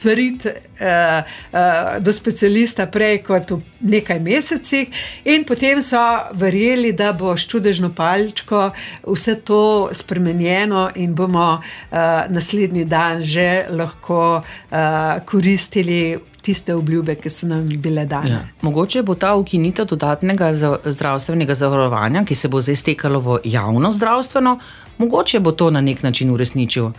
priti 0.04 0.48
uh, 0.48 1.24
uh, 1.52 2.04
do 2.04 2.14
specialista 2.14 2.88
prej 2.92 3.22
kot 3.24 3.54
v 3.56 3.60
nekaj 3.94 4.20
mesecih, 4.20 5.06
in 5.32 5.46
potem 5.48 5.82
so 5.82 6.02
verjeli, 6.40 6.92
da 6.92 7.14
bo 7.16 7.38
s 7.38 7.48
čudežno 7.48 7.94
palčko 7.96 8.66
vse 9.08 9.38
to 9.48 9.90
spremenjeno 9.96 10.90
in 10.96 11.16
bomo 11.16 11.48
uh, 11.56 11.98
naslednji 12.30 12.86
dan 12.86 13.24
že 13.24 13.66
lahko 13.70 14.44
uh, 14.44 15.24
koristili. 15.26 16.20
Tiste 16.44 16.74
obljube, 16.76 17.14
ki 17.16 17.30
so 17.32 17.48
nam 17.48 17.70
bile 17.80 18.04
dane. 18.04 18.30
Ja. 18.30 18.40
Mogoče 18.68 19.00
bo 19.08 19.14
ta 19.16 19.30
ukinitev 19.40 19.86
dodatnega 19.88 20.50
zdravstvenega 20.84 21.56
zavarovanja, 21.56 22.26
ki 22.28 22.36
se 22.36 22.50
bo 22.52 22.60
zdaj 22.60 22.76
stekalo 22.82 23.22
v 23.24 23.38
javno 23.48 23.94
zdravstveno, 24.04 24.58
Mogoče 24.98 25.40
bo 25.40 25.52
to 25.52 25.72
na 25.74 25.82
nek 25.82 26.04
način 26.04 26.30
uresničil. 26.32 26.92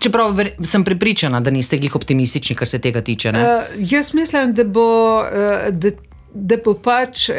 Čeprav 0.00 0.34
sem 0.64 0.84
prepričana, 0.84 1.40
da 1.40 1.50
niste 1.50 1.78
glih 1.78 1.96
optimistični, 1.96 2.56
kar 2.56 2.68
se 2.68 2.78
tega 2.78 3.00
tiče. 3.00 3.30
Uh, 3.30 3.36
jaz 3.78 4.14
mislim, 4.14 4.54
da 4.54 4.64
bo, 4.64 5.18
uh, 5.18 5.68
da, 5.70 5.90
da 6.34 6.56
bo 6.64 6.74
pač. 6.74 7.28
Uh, 7.28 7.36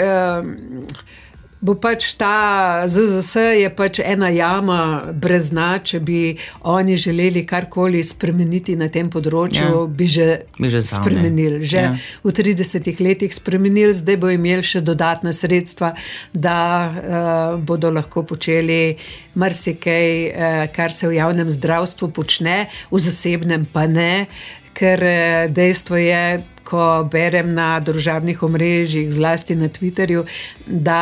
bo 1.61 1.75
pač 1.77 2.15
ta 2.17 2.83
ZZS 2.89 3.61
je 3.61 3.69
pač 3.69 3.99
ena 4.01 4.31
jama 4.33 5.13
brez 5.13 5.51
dna, 5.53 5.77
če 5.85 5.99
bi 6.01 6.21
oni 6.65 6.97
želeli 6.97 7.43
karkoli 7.45 8.01
spremeniti 8.03 8.73
na 8.75 8.89
tem 8.89 9.11
področju, 9.13 9.69
ja. 9.69 9.85
bi 9.85 10.07
že, 10.09 10.27
bi 10.57 10.71
že 10.73 10.81
spremenili. 10.81 11.61
Že 11.61 11.83
ja. 11.85 11.93
v 12.25 12.33
30 12.33 12.89
letih 13.05 13.33
spremenili, 13.33 13.93
zdaj 13.93 14.17
bo 14.17 14.33
imeli 14.33 14.65
še 14.65 14.81
dodatna 14.81 15.35
sredstva, 15.37 15.93
da 16.33 16.57
uh, 16.89 17.61
bodo 17.61 17.93
lahko 17.93 18.25
počeli 18.25 18.97
marsikaj, 19.37 20.07
uh, 20.33 20.65
kar 20.73 20.97
se 20.97 21.11
v 21.11 21.19
javnem 21.21 21.53
zdravstvu 21.53 22.09
počne, 22.09 22.65
v 22.89 22.97
zasebnem 23.05 23.69
pa 23.69 23.85
ne. 23.85 24.25
Ker 24.71 25.01
eh, 25.03 25.47
dejstvo 25.51 25.99
je, 25.99 26.41
ko 26.63 27.07
berem 27.11 27.53
na 27.53 27.79
družabnih 27.79 28.43
omrežjih, 28.43 29.11
zlasti 29.11 29.55
na 29.55 29.69
Twitterju, 29.69 30.25
da 30.65 31.01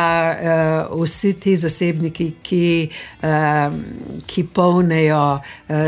uh, 0.90 1.02
vsi 1.02 1.32
ti 1.32 1.56
zasebniki, 1.56 2.32
ki, 2.42 2.90
uh, 3.22 3.72
ki 4.26 4.44
polnejo 4.54 5.40
uh, 5.40 5.42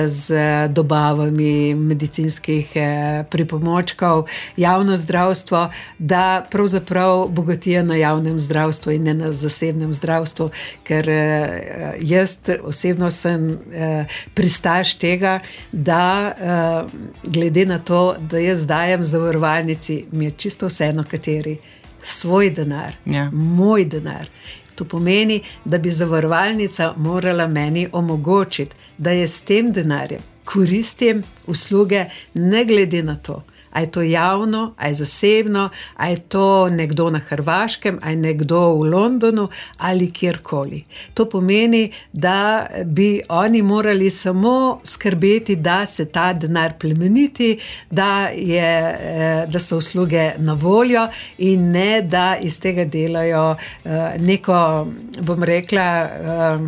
z 0.06 0.34
dobavami 0.68 1.74
medicinskih 1.74 2.72
uh, 2.76 3.24
pripomočkov 3.30 4.26
javno 4.56 4.96
zdravstvo, 4.96 5.70
da 5.98 6.44
pravzaprav 6.50 7.26
bogatijo 7.28 7.82
na 7.82 7.96
javnem 7.96 8.40
zdravstvu 8.40 8.92
in 8.92 9.02
ne 9.02 9.14
na 9.14 9.32
zasebnem 9.32 9.92
zdravstvu, 9.92 10.50
ker 10.84 11.08
uh, 11.08 11.94
jaz 12.00 12.38
osebno 12.62 13.10
sem 13.10 13.50
uh, 13.50 14.06
pristaš 14.34 14.94
tega, 14.98 15.40
da 15.72 16.32
uh, 16.32 16.90
glede 17.32 17.66
na 17.66 17.78
to, 17.78 18.16
da 18.18 18.38
jaz 18.38 18.66
dajem 18.66 19.04
zavarovanje, 19.04 19.61
zavarovalnici, 19.62 20.04
mi 20.12 20.24
je 20.24 20.30
čisto 20.30 20.66
vseeno, 20.66 21.04
kateri, 21.10 21.56
svoj 22.02 22.50
denar, 22.50 22.94
ja. 23.06 23.30
moj 23.32 23.84
denar. 23.84 24.28
To 24.74 24.84
pomeni, 24.84 25.42
da 25.64 25.78
bi 25.78 25.90
zavarovalnica 25.90 26.94
morala 26.96 27.46
meni 27.46 27.88
omogočiti, 27.92 28.74
da 28.98 29.10
je 29.10 29.28
s 29.28 29.40
tem 29.42 29.72
denarjem 29.72 30.20
koristim 30.44 31.22
usluge, 31.46 32.04
ne 32.34 32.64
glede 32.64 33.02
na 33.02 33.14
to, 33.16 33.42
ali 33.72 33.84
je 33.84 33.90
to 33.90 34.02
javno, 34.02 34.74
ali 34.78 34.90
je 34.90 34.94
zasebno, 34.94 35.68
ali 35.96 36.12
je 36.12 36.18
to 36.18 36.68
nekdo 36.68 37.10
na 37.10 37.18
Hrvaškem, 37.18 37.98
ali 38.02 38.16
nekdo 38.16 38.74
v 38.74 38.82
Londonu 38.82 39.48
ali 39.78 40.12
kjerkoli. 40.12 40.84
To 41.14 41.24
pomeni, 41.24 41.92
da 42.12 42.66
bi 42.84 43.20
oni 43.28 43.62
morali 43.62 44.10
samo 44.10 44.80
skrbeti, 44.84 45.56
da 45.56 45.86
se 45.86 46.06
ta 46.06 46.32
denar 46.32 46.72
plemeniti, 46.78 47.58
da, 47.90 48.28
je, 48.34 48.96
eh, 49.00 49.46
da 49.48 49.58
so 49.58 49.76
usluge 49.76 50.30
na 50.38 50.52
voljo 50.52 51.08
in 51.38 51.70
ne 51.70 52.02
da 52.02 52.36
iz 52.40 52.60
tega 52.60 52.84
delajo 52.84 53.56
eh, 53.84 54.14
neko, 54.18 54.86
bom 55.20 55.42
rekla, 55.42 55.82
eh, 56.02 56.58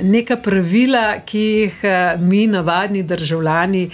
Neka 0.00 0.36
pravila, 0.36 1.18
ki 1.26 1.40
jih 1.40 1.80
mi, 2.18 2.46
navadni 2.46 3.02
državljani, 3.02 3.90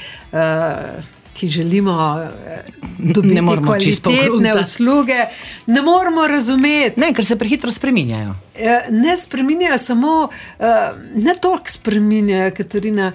ki 1.34 1.48
želimo 1.48 2.20
eh, 2.22 2.58
dobiti 2.98 3.40
kvalitetne 3.64 4.54
usluge, 4.60 5.24
ne 5.66 5.82
moremo 5.82 6.26
razumeti. 6.26 7.00
Ne, 7.00 7.14
ker 7.14 7.24
se 7.24 7.38
prehitro 7.38 7.70
spreminjajo. 7.70 8.34
Eh, 8.58 8.80
ne 8.90 9.16
spreminjajo 9.16 9.78
samo, 9.78 10.28
eh, 10.58 10.90
ne 11.14 11.34
toliko 11.40 11.68
spreminjajo, 11.68 12.50
Katarina. 12.56 13.12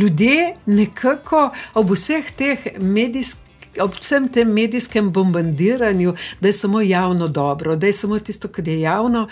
Ljudje 0.00 0.54
nekako 0.66 1.50
ob 1.74 1.90
vseh 1.90 2.32
teh 2.36 2.58
medijskih. 2.78 3.40
Ob 3.80 3.90
vsem 3.98 4.28
tem 4.28 4.52
medijskem 4.52 5.10
bombardiranju, 5.12 6.14
da 6.40 6.48
je 6.48 6.52
samo 6.52 6.80
javno 6.80 7.28
dobro, 7.28 7.76
da 7.76 7.86
je 7.86 7.92
samo 7.92 8.18
tisto, 8.18 8.48
kar 8.48 8.68
je 8.68 8.80
javno, 8.80 9.28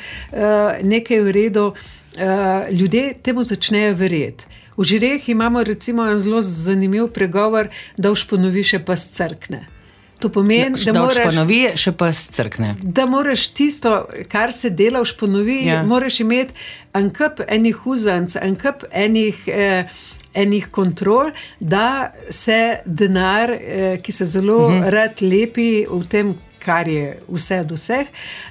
nekaj 0.83 1.21
v 1.21 1.33
redu, 1.33 1.75
ljudje 2.71 3.15
temu 3.23 3.45
začnejo 3.45 3.95
verjeti. 3.95 4.45
V 4.83 4.85
žireh 4.85 5.29
imamo 5.29 5.63
recimo 5.63 6.03
en 6.11 6.21
zelo 6.21 6.41
zanimiv 6.43 7.07
pregovor, 7.15 7.69
da 7.97 8.11
už 8.11 8.25
ponovi 8.27 8.65
še 8.67 8.81
pa 8.83 8.97
crkne. 8.99 9.61
To 10.19 10.29
pomeni, 10.29 10.75
da, 10.75 10.93
da 10.93 11.03
moraš 11.05 11.29
ponovi 11.29 11.61
še 11.79 11.93
pa 11.95 12.09
crkne. 12.11 12.73
Da 12.83 13.07
moraš 13.07 13.45
tisto, 13.55 13.93
kar 14.33 14.51
se 14.51 14.73
dela, 14.75 14.99
už 15.07 15.15
ponovi, 15.21 15.61
ja. 15.69 15.85
moraš 15.87 16.19
imeti 16.27 16.59
en 16.99 17.13
kup 17.15 17.45
enih 17.47 17.87
uzanc, 17.87 18.35
en 18.43 18.59
kup 18.59 18.89
enih. 18.91 19.47
Eh, 19.47 20.03
Enih 20.33 20.71
kontrol, 20.73 21.27
da 21.61 22.09
se 22.33 22.81
denar, 22.87 23.51
eh, 23.53 23.99
ki 24.01 24.13
se 24.17 24.25
zelo 24.25 24.57
uh 24.57 24.73
mhm. 24.73 24.81
-huh. 24.83 24.91
rad 24.91 25.21
lepi 25.21 25.85
v 25.85 26.07
tem 26.09 26.31
kar 26.65 26.89
je 26.89 27.19
vse 27.29 27.61
od 27.61 27.75
vseh, 27.77 28.07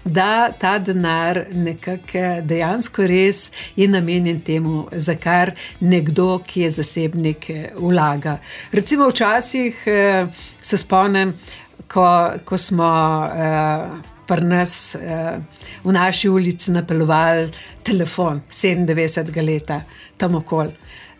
da 0.05 0.51
ta 0.51 0.77
denar 0.79 1.45
nekako 1.53 2.41
dejansko 2.45 3.07
res 3.07 3.51
je 3.75 3.87
namenjen 3.87 4.41
temu, 4.41 4.87
za 4.91 5.15
kar 5.15 5.53
nekdo, 5.79 6.39
ki 6.45 6.67
je 6.67 6.69
zasebnik, 6.81 7.49
vlaga. 7.79 8.37
Recimo 8.71 9.09
včasih 9.09 9.83
eh, 9.87 10.27
se 10.61 10.77
spomnim, 10.77 11.33
ko, 11.87 12.07
ko 12.45 12.57
smo. 12.57 12.93
Eh, 13.35 14.11
nas 14.39 14.95
eh, 14.95 15.39
v 15.83 15.91
naši 15.91 16.29
ulici 16.29 16.71
napeljali 16.71 17.51
telefon 17.83 18.41
97 18.49 19.45
let, 19.45 19.71
tam 20.17 20.35
okoli. 20.35 20.71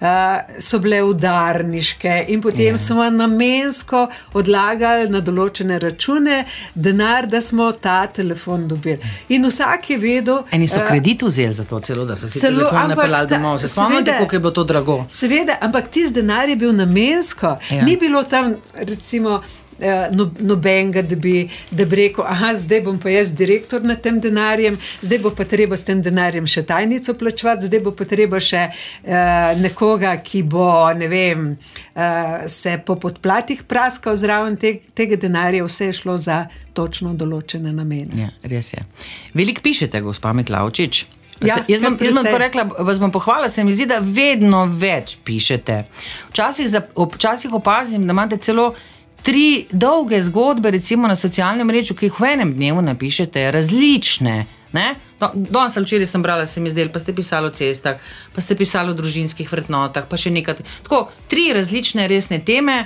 Eh, 0.02 0.40
so 0.60 0.80
bile 0.80 1.04
udarniške, 1.04 2.26
in 2.28 2.42
potem 2.42 2.74
ja. 2.74 2.78
smo 2.78 3.04
namensko 3.10 4.08
odlagali 4.34 5.06
na 5.14 5.20
določene 5.22 5.78
račune 5.80 6.40
denar, 6.74 7.28
da 7.30 7.42
smo 7.42 7.68
ta 7.72 8.00
telefon 8.10 8.66
dobili. 8.68 8.98
In 9.30 9.46
vsak 9.46 9.92
je 9.94 10.00
vedel. 10.02 10.42
Eni 10.58 10.66
so 10.68 10.82
uh, 10.82 10.88
kredit 10.90 11.22
vzeli 11.22 11.54
za 11.54 11.68
to, 11.70 11.80
celo, 11.86 12.08
da 12.10 12.18
so 12.18 12.30
se 12.30 12.42
celo 12.42 12.72
napeljali 12.74 13.30
domov. 13.30 13.62
Se 13.62 13.70
spomnite, 13.70 14.18
kako 14.24 14.36
je 14.36 14.40
bilo 14.40 14.56
to 14.58 14.64
drago? 14.64 15.00
Seveda, 15.10 15.60
ampak 15.62 15.94
tisti 15.94 16.18
denar 16.18 16.50
je 16.50 16.58
bil 16.58 16.74
namensko. 16.74 17.60
Ja. 17.70 17.86
Ni 17.86 17.98
bilo 17.98 18.24
tam, 18.24 18.56
recimo. 18.74 19.44
Eh, 19.82 20.10
no, 20.14 20.32
nobenega, 20.40 21.02
da 21.02 21.16
bi, 21.16 21.50
da 21.72 21.86
bi 21.86 21.96
rekel, 21.96 22.26
da 22.30 22.52
zdaj 22.60 22.84
bom 22.86 23.00
pa 23.02 23.10
jaz 23.10 23.32
direktor 23.34 23.82
nad 23.82 24.02
tem 24.02 24.20
denarjem, 24.22 24.78
zdaj 25.02 25.20
bo 25.24 25.32
pa 25.34 25.46
treba 25.50 25.78
s 25.78 25.88
tem 25.88 26.04
denarjem 26.06 26.46
še 26.46 26.62
tajnico 26.70 27.16
plačevati, 27.18 27.66
zdaj 27.66 27.82
bo 27.88 27.94
pa 27.98 28.06
treba 28.06 28.38
še 28.38 28.68
uh, 28.70 29.58
nekoga, 29.58 30.14
ki 30.22 30.44
bo 30.46 30.68
ne 30.94 31.08
vem, 31.10 31.48
uh, 31.58 32.44
se 32.46 32.76
po 32.86 33.00
podplatih 33.02 33.64
praskal 33.66 34.20
zraven 34.22 34.60
te, 34.62 34.76
tega 34.94 35.18
denarja, 35.18 35.66
vse 35.66 35.90
je 35.90 35.98
šlo 36.04 36.20
za 36.22 36.44
točno 36.78 37.16
določene 37.18 37.74
namene. 37.74 38.22
Ja, 38.22 38.30
res 38.54 38.76
je. 38.76 38.86
Veliko 39.34 39.66
pišete, 39.66 40.04
gospod 40.06 40.38
Miklavčič. 40.44 41.02
Ja, 41.42 41.58
jaz 41.66 41.82
bom, 41.82 41.98
jaz 41.98 42.14
bom 42.14 42.28
rekla, 42.38 42.68
vas 42.86 43.00
bom 43.02 43.10
pohvalila, 43.12 43.50
se 43.50 43.64
mi 43.66 43.74
zdi, 43.74 43.90
da 43.90 43.98
vedno 43.98 44.68
več 44.70 45.18
pišete. 45.26 45.82
Včasih, 46.30 46.70
za, 46.70 46.86
včasih 47.16 47.54
opazim, 47.58 48.06
da 48.06 48.14
imate 48.14 48.38
celo 48.38 48.76
tri 49.22 49.66
dolge 49.72 50.22
zgodbe, 50.22 50.72
recimo 50.72 51.08
na 51.08 51.16
socialnem 51.16 51.68
mrežu, 51.68 51.96
ki 51.96 52.10
jih 52.10 52.20
v 52.20 52.34
enem 52.34 52.56
dnevu 52.56 52.82
napišete, 52.82 53.52
različne. 53.52 54.46
Danes 54.72 55.78
ali 55.78 55.86
včeraj 55.86 56.08
sem 56.08 56.24
brala, 56.24 56.48
se 56.48 56.62
mi 56.62 56.70
zdelo, 56.70 56.90
pa 56.94 57.00
ste 57.00 57.14
pisali 57.16 57.48
o 57.48 57.54
cestah, 57.54 58.00
pa 58.36 58.42
ste 58.42 58.56
pisali 58.56 58.92
o 58.92 58.98
družinskih 58.98 59.52
vrednotah, 59.52 60.08
pa 60.10 60.18
še 60.18 60.32
nekaj. 60.32 60.64
Tako, 60.88 61.04
tri 61.30 61.52
različne 61.54 62.08
resne 62.08 62.40
teme 62.46 62.86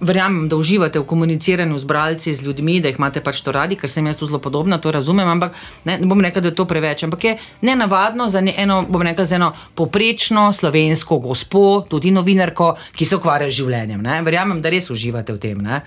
verjamem, 0.00 0.48
da 0.48 0.56
uživate 0.56 1.00
v 1.00 1.06
komuniciranju 1.06 1.78
z 1.78 1.84
bralci, 1.84 2.34
z 2.34 2.42
ljudmi, 2.46 2.80
da 2.80 2.88
jih 2.88 2.98
imate 2.98 3.22
pač 3.24 3.42
to 3.44 3.52
radi, 3.52 3.76
ker 3.76 3.90
sem 3.90 4.06
jaz 4.06 4.18
tu 4.20 4.26
zelo 4.26 4.38
podobna, 4.38 4.78
to 4.78 4.92
razumem, 4.92 5.28
ampak 5.28 5.56
ne, 5.84 5.98
ne 5.98 6.06
bom 6.06 6.20
rekel, 6.20 6.42
da 6.42 6.52
je 6.52 6.58
to 6.58 6.64
preveč. 6.64 7.04
Ampak 7.04 7.24
je 7.24 7.36
ne 7.62 7.76
navadno 7.76 8.28
za 8.28 8.42
eno, 8.56 8.82
bom 8.88 9.02
rekel, 9.02 9.24
za 9.24 9.36
eno 9.36 9.52
poprečno 9.74 10.52
slovensko 10.52 11.18
gospo, 11.18 11.84
tudi 11.88 12.10
novinarko, 12.10 12.74
ki 12.96 13.04
se 13.04 13.16
ukvarja 13.16 13.50
z 13.50 13.62
življenjem. 13.62 14.02
Ne? 14.02 14.20
Verjamem, 14.26 14.62
da 14.62 14.72
res 14.72 14.90
uživate 14.90 15.36
v 15.36 15.42
tem. 15.42 15.60
Ne? 15.64 15.82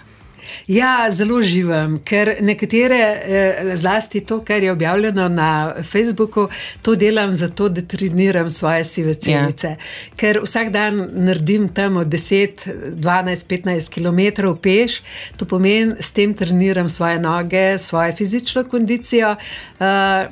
Ja, 0.68 1.08
zelo 1.12 1.42
živim, 1.42 2.00
ker 2.06 2.36
nekatere, 2.42 3.00
eh, 3.26 3.78
zlasti 3.78 4.22
to, 4.26 4.40
kar 4.46 4.64
je 4.64 4.72
objavljeno 4.72 5.28
na 5.30 5.74
Facebooku, 5.84 6.48
to 6.82 6.96
delam 6.96 7.32
zato, 7.32 7.70
da 7.70 7.82
treniram 7.82 8.52
svoje 8.52 8.84
sive 8.84 9.14
celice. 9.14 9.68
Ja. 9.68 9.76
Ker 10.16 10.40
vsak 10.44 10.70
dan 10.70 11.08
naredim 11.14 11.68
tam 11.68 11.96
10, 11.96 12.68
12, 12.96 13.48
15 13.48 13.90
km 13.90 14.54
peš, 14.62 15.02
to 15.38 15.46
pomeni, 15.46 15.96
s 16.00 16.12
tem 16.12 16.34
treniram 16.34 16.90
svoje 16.90 17.20
noge, 17.20 17.78
svojo 17.78 18.16
fizično 18.16 18.64
kondicijo. 18.64 19.36
Uh, 19.80 20.32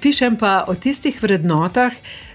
pišem 0.00 0.36
pa 0.36 0.64
o 0.68 0.74
tistih 0.74 1.22
vrednotah, 1.22 1.92
uh, 1.92 2.27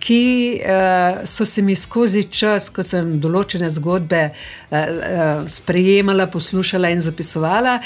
ki 0.00 0.60
uh, 0.60 1.26
so 1.28 1.44
se 1.44 1.62
mi 1.62 1.76
skozi 1.76 2.22
čas, 2.32 2.70
ko 2.72 2.82
sem 2.86 3.16
določene 3.20 3.68
zgodbe 3.70 4.22
uh, 4.30 5.44
sprejemala, 5.44 6.26
poslušala 6.32 6.88
in 6.94 7.02
zapisovala, 7.04 7.76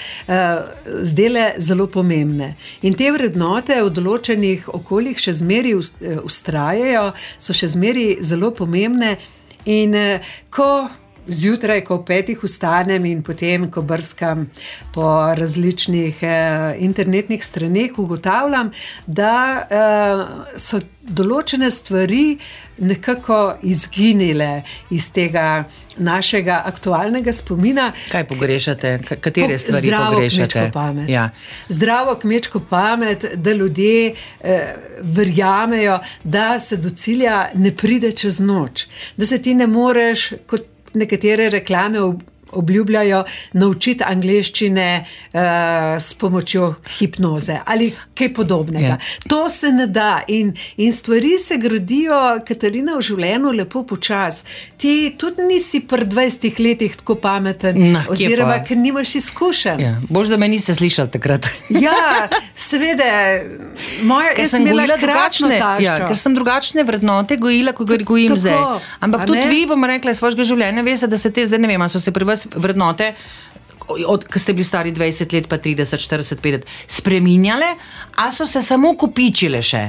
zdele 1.02 1.44
zelo 1.58 1.86
pomembne. 1.90 2.54
In 2.86 2.94
te 2.94 3.10
vrednote 3.10 3.80
v 3.82 3.90
določenih 3.94 4.68
okoljih 4.70 5.18
še 5.18 5.34
zmeraj 5.42 5.76
ustrajajo, 6.22 7.10
so 7.38 7.56
še 7.56 7.70
zmeraj 7.74 8.20
zelo 8.26 8.52
pomembne. 8.54 9.16
In 9.68 9.96
ko 10.54 10.70
zjutraj, 11.30 11.84
ko 11.84 12.00
petih 12.04 12.42
vstanem 12.42 13.04
in 13.06 13.22
potem, 13.22 13.68
ko 13.70 13.82
brskam 13.82 14.48
po 14.94 15.06
različnih 15.34 16.22
eh, 16.22 16.76
internetnih 16.78 17.44
straneh, 17.44 17.98
ugotavljam, 17.98 18.72
da 19.06 19.36
eh, 19.70 20.24
so 20.58 20.80
določene 21.00 21.70
stvari 21.72 22.38
nekako 22.80 23.38
izginile 23.66 24.62
iz 24.92 25.10
tega 25.12 25.64
našega 26.00 26.62
aktualnega 26.68 27.32
spomina. 27.32 27.90
Kaj 28.12 28.24
pogrešate, 28.30 28.92
katere 29.08 29.56
po, 29.56 29.58
stvari 29.58 29.88
zdravo 29.88 30.14
pogrešate? 30.14 30.52
Kmečko 30.52 30.72
pamet. 30.74 31.08
Ja. 31.10 31.28
Zdravo 31.68 32.14
kmečko 32.20 32.62
pamet, 32.70 33.26
da 33.34 33.52
ljudje 33.52 34.14
eh, 34.40 34.74
verjamejo, 35.00 35.98
da 36.24 36.58
se 36.60 36.76
do 36.76 36.90
cilja 36.90 37.48
ne 37.54 37.74
pride 37.76 38.12
čez 38.12 38.40
noč, 38.40 38.86
da 39.16 39.26
se 39.26 39.42
ti 39.42 39.54
ne 39.54 39.66
moreš 39.66 40.30
kot 40.46 40.68
nekatere 40.94 41.50
reklame 41.50 42.00
obljubljajo 42.52 43.24
naučiti 43.52 44.04
angleščine 44.06 44.88
uh, 45.04 45.40
s 45.98 46.14
pomočjo 46.14 46.74
hipnoze 46.98 47.58
ali 47.64 47.92
kaj 48.14 48.34
podobnega. 48.34 48.86
Ja. 48.86 48.98
To 49.28 49.48
se 49.48 49.72
ne 49.72 49.86
da 49.86 50.22
in, 50.28 50.54
in 50.76 50.92
stvari 50.92 51.38
se 51.38 51.56
gradijo, 51.56 52.40
Katarina, 52.48 52.96
v 52.98 53.04
življenju 53.04 53.52
lepo 53.56 53.82
počasi. 53.86 54.44
Ti 54.80 55.14
tudi 55.18 55.46
nisi 55.48 55.80
pri 55.86 56.06
20 56.08 56.60
letih 56.60 56.96
tako 56.96 57.14
pameten, 57.20 57.78
Na, 57.92 58.04
kje 58.04 58.12
oziroma 58.12 58.58
ker 58.64 58.78
nimaš 58.78 59.14
izkušenj. 59.20 59.82
Ja. 59.82 59.94
Bož, 60.08 60.32
da 60.32 60.36
me 60.40 60.48
niste 60.48 60.74
slišali 60.74 61.10
takrat. 61.16 61.48
Ja, 61.80 62.28
seveda, 62.58 63.06
moja, 64.04 64.32
jaz 64.36 64.50
sem 64.52 64.66
imela 64.66 64.96
drugačne, 65.00 65.56
taščo. 65.60 65.84
ja, 65.84 65.94
ker 66.02 66.18
sem 66.18 66.34
drugačne 66.36 66.84
vrednote 66.84 67.38
gojila, 67.40 67.72
kot 67.76 67.92
jih 67.94 68.04
gojim 68.04 68.34
Tako, 68.34 68.40
zdaj. 68.42 68.88
Ampak 69.06 69.24
tudi 69.30 69.46
vi, 69.48 69.62
bom 69.70 69.86
rekla, 69.88 70.12
iz 70.12 70.20
svojega 70.20 70.44
življenja 70.44 70.84
veste, 70.84 71.08
da 71.10 71.18
se 71.20 71.30
te 71.32 71.46
zdaj 71.46 71.62
ne 71.62 71.70
vem, 71.70 71.86
so 71.88 72.02
se 72.02 72.12
pri 72.12 72.26
vas 72.28 72.39
vrednote. 72.54 73.14
Od 74.06 74.24
ko 74.24 74.38
ste 74.38 74.52
bili 74.54 74.64
stari 74.64 74.92
20 74.92 75.32
let, 75.34 75.48
pa 75.50 75.58
30, 75.58 75.98
40, 75.98 76.38
50, 76.42 76.68
spreminjale, 76.86 77.74
ali 78.16 78.36
so 78.36 78.46
se 78.46 78.62
samo 78.62 78.94
kopičile 78.96 79.62
še? 79.62 79.82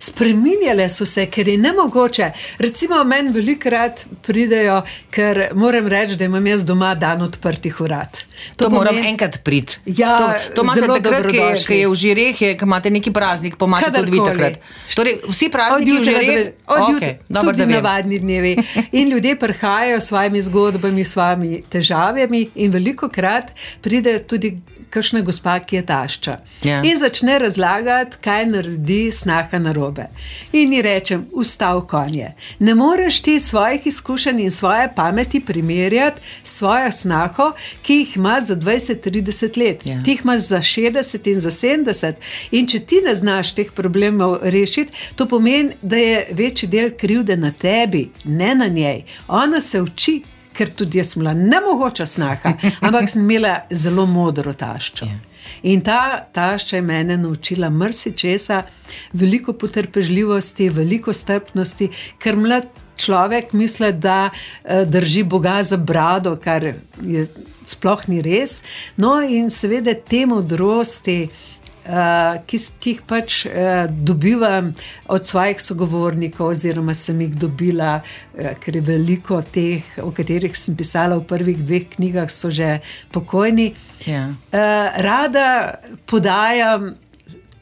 Spreminjale 0.00 0.88
so 0.88 1.06
se, 1.06 1.26
ker 1.26 1.48
je 1.48 1.56
ne 1.58 1.72
mogoče. 1.72 2.30
Recimo, 2.58 3.02
meni 3.04 3.32
velikrat 3.34 4.04
pridejo, 4.26 4.82
ker 5.10 5.48
moram 5.54 5.86
reči, 5.88 6.16
da 6.16 6.24
imam 6.24 6.46
jaz 6.46 6.64
doma 6.64 6.94
dan 6.94 7.22
odprtih 7.22 7.80
urad. 7.80 8.20
To, 8.56 8.64
to 8.64 8.70
moram 8.70 8.98
enkrat 8.98 9.40
priti. 9.44 9.80
Ja, 9.86 10.16
to, 10.18 10.54
to 10.54 10.62
imate 10.62 10.86
takrat, 10.86 11.26
ko 11.26 11.36
je, 11.36 11.64
ko 11.66 11.72
je 11.72 11.88
v 11.88 11.98
žireh, 12.04 12.42
ko 12.60 12.68
imate 12.68 12.90
neki 12.94 13.12
praznik, 13.12 13.58
pa 13.58 13.66
imate 13.66 13.90
tudi 13.96 14.14
vi 14.14 14.22
takrat. 14.24 14.60
Torej, 14.94 15.18
vsi 15.26 15.50
prazniki 15.52 15.98
v 15.98 16.06
žireh, 16.06 16.48
od 16.66 16.78
okay, 16.78 16.94
jutra, 16.94 17.12
dobro, 17.28 17.56
tudi 17.56 17.68
navadni 17.72 18.22
dnevi. 18.22 18.54
In 18.92 19.10
ljudje 19.10 19.36
prihajajo 19.38 20.00
s 20.00 20.10
svojimi 20.12 20.42
zgodbami, 20.42 21.04
s 21.04 21.12
svojimi 21.12 21.62
težavami, 21.68 22.48
in 22.54 22.70
veliko 22.72 23.08
krat 23.08 23.52
pride 23.82 24.18
tudi 24.22 24.58
kakšna 24.90 25.20
gospa, 25.20 25.58
ki 25.60 25.76
je 25.76 25.86
tašča. 25.86 26.38
Ja. 26.64 26.80
In 26.84 26.98
začne 26.98 27.38
razlagati, 27.38 28.16
kaj 28.24 28.46
naredi 28.46 29.10
snaha 29.12 29.60
na 29.60 29.72
robe. 29.88 30.08
In 30.52 30.72
ji 30.72 30.82
rečem, 30.82 31.26
ustav 31.32 31.80
konje. 31.80 32.32
Ne 32.58 32.74
moreš 32.74 33.20
ti 33.20 33.40
svojih 33.40 33.86
izkušenj 33.86 34.40
in 34.40 34.50
svoje 34.50 34.88
pameti 34.96 35.40
primerjati 35.40 36.20
s 36.44 36.58
svojo 36.58 36.92
snaho, 36.92 37.52
ki 37.82 37.94
jih 37.94 38.16
ima 38.16 38.40
za 38.40 38.56
20-30 38.56 39.58
let. 39.58 39.86
Ja. 39.86 40.02
Ti 40.04 40.10
jih 40.10 40.20
imaš 40.24 40.40
za 40.40 40.58
60 40.58 41.30
in 41.32 41.40
za 41.40 41.50
70. 41.50 42.14
In 42.50 42.66
če 42.66 42.80
ti 42.80 43.00
ne 43.06 43.14
znaš 43.14 43.54
teh 43.54 43.72
problemov 43.72 44.38
rešiti, 44.42 44.92
to 45.16 45.26
pomeni, 45.26 45.74
da 45.82 45.96
je 45.96 46.26
večji 46.30 46.68
del 46.68 46.90
krivde 46.96 47.36
na 47.36 47.52
tebi, 47.52 48.10
ne 48.24 48.54
na 48.54 48.66
njej. 48.66 49.02
Ona 49.28 49.60
se 49.60 49.82
uči, 49.82 50.22
ker 50.58 50.74
tudi 50.74 50.98
jaz 50.98 51.14
sem 51.14 51.22
bila 51.22 51.34
nemogoča 51.38 52.06
snaha, 52.06 52.56
ampak 52.82 53.10
sem 53.10 53.22
imela 53.22 53.60
zelo 53.70 54.06
modro 54.10 54.54
taščo. 54.54 55.06
Ja. 55.06 55.18
In 55.62 55.80
ta 55.80 56.26
tašča 56.32 56.76
je 56.76 56.82
mene 56.82 57.16
naučila 57.16 57.70
marsičesa, 57.70 58.62
veliko 59.12 59.54
potrpežljivosti, 59.58 60.68
veliko 60.68 61.14
strpnosti, 61.14 61.88
ker 62.20 62.36
mlad 62.36 62.68
človek 62.98 63.52
misli, 63.52 63.92
da 63.92 64.30
eh, 64.30 64.84
drži 64.84 65.22
Boga 65.22 65.62
za 65.62 65.76
brado, 65.76 66.36
kar 66.36 66.64
je 67.02 67.26
sploh 67.66 68.08
ni 68.08 68.22
res. 68.22 68.62
No, 68.96 69.18
in 69.22 69.50
seveda 69.54 69.94
te 69.94 70.24
modrosti. 70.26 71.20
Uh, 71.88 72.36
ki, 72.44 72.58
ki 72.76 72.92
jih 72.92 73.00
pač 73.08 73.46
uh, 73.48 73.86
dobivam 73.88 74.74
od 75.08 75.24
svojih 75.24 75.62
sogovornikov, 75.64 76.50
oziroma 76.52 76.92
sem 76.92 77.22
jih 77.24 77.32
dobila, 77.40 77.94
uh, 78.02 78.50
ker 78.60 78.76
je 78.76 78.82
veliko 78.84 79.40
teh, 79.40 79.86
o 80.04 80.10
katerih 80.12 80.52
sem 80.52 80.76
pisala 80.76 81.16
v 81.16 81.24
prvih 81.30 81.62
dveh 81.64 81.88
knjigah, 81.96 82.28
so 82.28 82.52
že 82.52 82.82
pokojni. 83.08 83.72
Ja. 84.04 84.28
Uh, 84.52 85.00
rada 85.00 85.80
podajam 86.04 86.92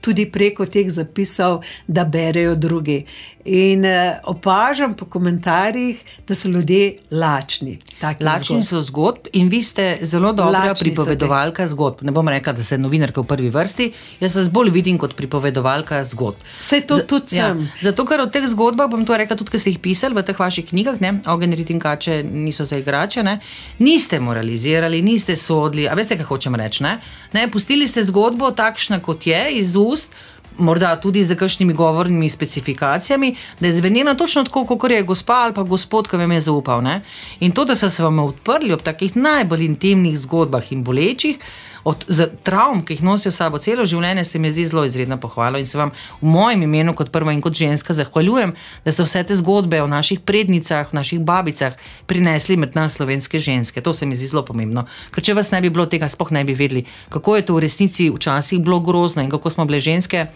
tudi 0.06 0.26
preko 0.30 0.66
teh 0.66 0.90
zapisov, 0.90 1.62
da 1.86 2.04
berejo 2.04 2.54
drugi. 2.54 3.00
In 3.46 3.84
uh, 3.84 4.18
opažam 4.24 4.94
po 4.94 5.06
komentarjih, 5.06 6.00
da 6.28 6.34
so 6.34 6.48
ljudje 6.48 6.96
lačni. 7.10 7.78
Lačni 8.02 8.62
zgodb. 8.62 8.64
so 8.66 8.80
zgodb 8.82 9.28
in 9.32 9.48
vi 9.48 9.62
ste 9.62 9.98
zelo 10.02 10.32
dobra 10.32 10.64
Lačni 10.68 10.90
pripovedovalka 10.90 11.66
zgodb. 11.66 12.02
Ne 12.02 12.12
bom 12.12 12.28
rekla, 12.28 12.52
da 12.52 12.62
ste 12.62 12.78
novinarka 12.78 13.22
v 13.22 13.28
prvi 13.30 13.50
vrsti, 13.50 13.86
jaz 14.20 14.36
vas 14.36 14.50
bolj 14.50 14.72
vidim 14.74 14.98
kot 14.98 15.14
pripovedovalka 15.14 16.02
zgodb. 16.04 16.42
Saj 16.60 16.86
to 16.90 16.98
tudi 16.98 17.36
Ja, 17.36 17.52
sem. 17.52 17.68
zato, 17.82 18.04
ker 18.06 18.20
o 18.20 18.26
teh 18.26 18.46
zgodbah, 18.50 18.90
bom 18.90 19.04
to 19.06 19.16
rekla 19.16 19.36
tudi, 19.38 19.54
ker 19.54 19.62
ste 19.62 19.70
jih 19.70 19.78
pisali 19.82 20.14
v 20.14 20.26
teh 20.26 20.38
vaših 20.38 20.66
knjigah, 20.66 21.00
ne, 21.00 21.20
Ogen, 21.30 21.54
rit 21.54 21.70
in 21.70 21.80
kače 21.80 22.22
niso 22.22 22.64
za 22.64 22.76
igrače, 22.82 23.22
ne, 23.22 23.38
niste 23.78 24.20
moralizirali, 24.20 25.02
niste 25.02 25.36
sodili, 25.36 25.86
a 25.88 25.94
veste, 25.94 26.18
kaj 26.18 26.26
hočem 26.26 26.54
reči. 26.54 26.82
Ne? 26.82 26.98
Ne, 27.32 27.46
pustili 27.50 27.88
ste 27.88 28.02
zgodbo 28.02 28.50
takšna, 28.50 29.00
kot 29.00 29.26
je, 29.26 29.42
iz 29.58 29.76
ust. 29.78 30.14
Morda 30.58 30.94
tudi 31.00 31.24
z 31.24 31.36
kakšnimi 31.36 31.74
govornimi 31.74 32.28
specifikacijami, 32.30 33.34
da 33.60 33.66
je 33.66 33.72
zvenela 33.72 34.14
točno 34.14 34.44
tako, 34.44 34.64
kot 34.66 34.90
je 34.90 35.02
gospa 35.02 35.34
ali 35.44 35.54
pa 35.54 35.62
gospod, 35.62 36.08
ki 36.08 36.16
vam 36.16 36.32
je 36.32 36.40
zaupal. 36.40 36.82
Ne? 36.82 37.00
In 37.40 37.52
to, 37.52 37.64
da 37.64 37.76
so 37.76 37.90
se 37.90 38.02
vam 38.02 38.18
odprli 38.18 38.72
ob 38.72 38.82
takih 38.82 39.16
najbolj 39.16 39.64
intimnih 39.64 40.18
zgodbah 40.18 40.72
in 40.72 40.84
bolečih, 40.84 41.38
od 41.86 42.02
travm, 42.42 42.80
ki 42.82 42.96
jih 42.96 43.02
nosijo 43.06 43.30
sabo 43.30 43.60
celo 43.62 43.84
življenje, 43.86 44.24
se 44.26 44.40
mi 44.42 44.50
zdi 44.50 44.64
zelo 44.66 44.82
izredno 44.88 45.20
pohvalo 45.22 45.58
in 45.62 45.68
se 45.70 45.78
vam 45.78 45.92
v 46.18 46.26
mojem 46.26 46.64
imenu, 46.66 46.96
kot 46.98 47.12
prva 47.14 47.30
in 47.30 47.38
kot 47.44 47.54
ženska, 47.54 47.94
zahvaljujem, 47.94 48.56
da 48.82 48.92
ste 48.92 49.06
vse 49.06 49.22
te 49.28 49.36
zgodbe 49.38 49.78
o 49.82 49.86
naših 49.86 50.24
prednicah, 50.26 50.90
naših 50.90 51.20
babicah 51.22 51.76
prinesli 52.10 52.56
med 52.58 52.74
nas 52.74 52.98
slovenske 52.98 53.38
ženske. 53.38 53.84
To 53.86 53.94
se 53.94 54.06
mi 54.06 54.18
zdi 54.18 54.32
zelo 54.32 54.42
pomembno. 54.48 54.82
Ker 55.14 55.22
če 55.28 55.36
vas 55.38 55.52
ne 55.54 55.60
bi 55.62 55.70
bilo 55.70 55.86
tega, 55.86 56.08
sploh 56.10 56.32
ne 56.34 56.42
bi 56.48 56.56
vedeli, 56.58 56.82
kako 57.14 57.36
je 57.38 57.46
to 57.46 57.54
v 57.54 57.62
resnici 57.68 58.08
včasih 58.10 58.58
bilo 58.66 58.80
grozno 58.82 59.22
in 59.22 59.30
kako 59.30 59.54
smo 59.54 59.68
bile 59.70 59.78
ženske. 59.78 60.26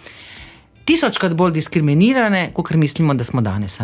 Tisočkrat 0.86 1.34
bolj 1.34 1.56
diskriminirane, 1.58 2.52
kot 2.54 2.70
mislimo, 2.78 3.18
da 3.18 3.26
smo 3.26 3.42
danes. 3.42 3.80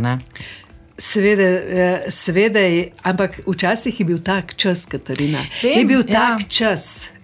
Seveda, 0.98 1.50
eh, 1.50 2.06
seveda 2.14 2.62
ampak 3.02 3.42
včasih 3.42 4.00
je 4.00 4.06
bil 4.06 4.22
tak 4.22 4.54
čas, 4.54 4.86
Katarina. 4.86 5.42
Vem, 5.62 5.78
je 5.82 5.84
bil 5.84 6.06
ja. 6.06 6.14
tak 6.14 6.48
čas. 6.48 7.15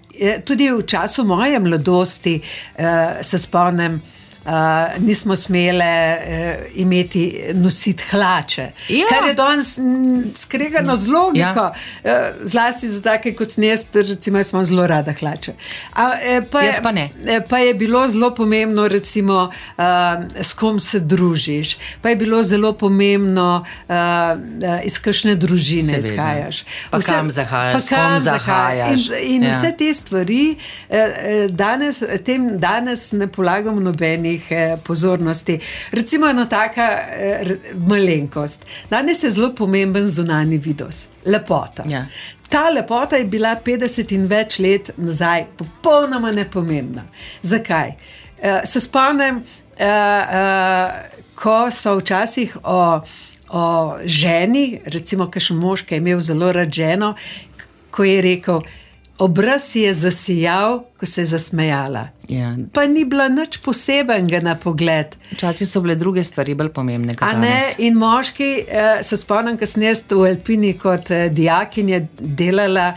Tudi 0.45 0.71
v 0.71 0.83
času 0.87 1.25
moje 1.25 1.59
mladosti 1.61 2.41
uh, 2.41 2.85
se 3.23 3.39
spomnim, 3.39 4.03
uh, 4.45 4.51
nismo 4.99 5.37
smele 5.37 5.85
uh, 6.17 6.27
imeti 6.75 7.23
nositi 7.55 8.03
hlače. 8.11 8.69
Ja. 8.89 9.07
Kar 9.09 9.29
je 9.29 9.35
danes 9.35 9.79
skregano 10.37 10.97
z 10.97 11.09
logiko, 11.09 11.39
Ja. 11.39 11.73
uh, 12.05 12.11
zlasti 12.45 12.89
za 12.89 13.01
take 13.03 13.35
kot 13.35 13.51
snest, 13.51 13.89
recimo, 13.95 14.39
jaz 14.39 14.53
imam 14.53 14.65
zelo 14.65 14.87
rada 14.87 15.13
hlače. 15.13 15.53
A, 15.93 16.11
eh, 16.23 16.43
pa, 16.43 16.61
Jaz 16.63 16.81
pa 16.83 16.93
ne. 16.93 17.11
Eh, 17.27 17.41
Pa 17.49 17.59
je 17.59 17.75
bilo 17.75 18.09
zelo 18.09 18.31
pomembno, 18.33 18.89
recimo, 18.89 19.35
uh, 19.79 19.85
s 20.37 20.53
kom 20.53 20.81
se 20.81 21.01
družiš. 21.01 21.73
Pa 22.01 22.09
je 22.09 22.17
bilo 22.17 22.43
zelo 22.43 22.73
pomembno, 22.73 23.65
uh, 23.89 23.95
iz 24.83 24.99
kakšne 24.99 25.35
družine 25.37 25.83
Seveda. 25.93 26.09
izhajaš. 26.09 26.65
Pa 26.91 27.01
kam 27.01 27.31
zahajaš, 27.31 27.75
pa 27.75 27.97
kam 27.97 28.19
zahajaš. 28.21 29.07
In, 29.09 29.35
in 29.35 29.43
Ja. 29.43 29.51
vse 29.53 29.73
te 29.73 29.95
stvari, 29.95 30.57
eh, 30.89 31.09
danes, 31.51 31.97
tem 32.21 32.59
danes 32.59 33.13
ne 33.13 33.27
polagamo 33.27 33.81
nobenih 33.81 34.32
eh, 34.51 34.77
pozornosti. 34.85 35.59
Recimo 35.91 36.29
ena 36.29 36.47
taka 36.49 36.89
eh, 36.99 37.57
malenkost. 37.89 38.65
Danes 38.91 39.23
je 39.23 39.31
zelo 39.31 39.53
pomemben 39.55 40.11
zunani 40.11 40.59
videz, 40.59 41.07
lepota. 41.25 41.85
Ja. 41.89 42.07
Ta 42.49 42.69
lepota 42.71 43.17
je 43.17 43.25
bila 43.25 43.57
50 43.65 44.13
in 44.13 44.27
več 44.29 44.59
let 44.59 44.91
nazaj 44.97 45.47
popolnoma 45.57 46.31
nepomembna. 46.33 47.07
Zakaj? 47.43 47.95
Uh, 48.43 48.61
se 48.67 48.81
spomnim, 48.81 49.39
ko 51.35 51.57
so 51.71 51.95
včasih 51.99 52.57
o, 52.65 53.01
o 53.49 53.65
ženi, 54.05 54.81
recimo, 54.85 55.29
kakšen 55.31 55.57
mož, 55.63 55.87
ki 55.87 55.95
je 55.95 56.03
imel 56.03 56.21
zelo 56.21 56.53
rad 56.53 56.73
ženo, 56.75 57.15
ko 57.91 58.05
je 58.05 58.21
rekel, 58.23 58.63
obraz 59.23 59.77
je 59.77 59.95
zasijal, 59.95 60.83
ko 60.99 61.07
se 61.07 61.21
je 61.21 61.27
zasmejala. 61.27 62.09
Ja. 62.29 62.57
Pa 62.73 62.87
ni 62.87 63.05
bila 63.05 63.29
nič 63.29 63.59
posebenega 63.63 64.41
na 64.41 64.55
pogled. 64.59 65.17
Včasih 65.33 65.69
so 65.69 65.81
bile 65.81 65.95
druge 65.95 66.25
stvari 66.25 66.55
bolj 66.59 66.73
pomembne. 66.75 67.15
A 67.21 67.33
ne, 67.33 67.49
danes. 67.49 67.79
in 67.79 67.95
moški, 67.99 68.51
eh, 68.69 69.03
se 69.03 69.17
spomnim, 69.17 69.59
jaz 69.61 70.05
v 70.11 70.27
Alpini 70.31 70.73
kot 70.79 71.11
eh, 71.11 71.29
dijakinja 71.29 72.01
delala. 72.19 72.95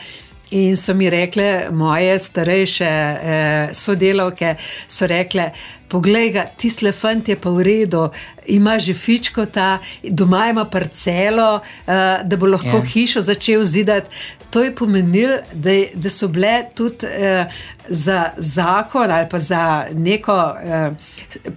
In 0.56 0.78
so 0.78 0.94
mi 0.94 1.10
rekle, 1.10 1.68
moje 1.72 2.20
starejše 2.20 2.86
eh, 2.88 3.74
sodelavke, 3.74 4.56
so 4.88 5.08
rekle: 5.08 5.50
Poglej, 5.88 6.32
ga, 6.34 6.46
ti 6.58 6.70
slefant 6.72 7.28
je 7.30 7.36
pa 7.38 7.52
v 7.54 7.64
redu, 7.64 8.08
ima 8.48 8.80
že 8.80 8.94
fičko 8.94 9.46
ta, 9.46 9.78
doma 10.04 10.48
ima 10.50 10.66
parcelo, 10.66 11.60
eh, 11.60 12.24
da 12.24 12.38
bo 12.38 12.48
lahko 12.48 12.68
Ja. 12.68 12.82
yeah. 12.82 12.94
hišo 12.94 13.22
začel 13.22 13.64
zidati. 13.64 14.10
To 14.50 14.64
je 14.64 14.76
pomenilo, 14.76 15.38
da, 15.54 15.72
da 15.96 16.10
so 16.10 16.28
bile 16.28 16.64
tudi 16.76 17.06
eh, 17.06 17.46
za 17.90 18.32
zakon 18.38 19.12
ali 19.12 19.30
pa 19.30 19.40
za 19.40 19.86
neko 19.94 20.56
eh, 20.64 20.92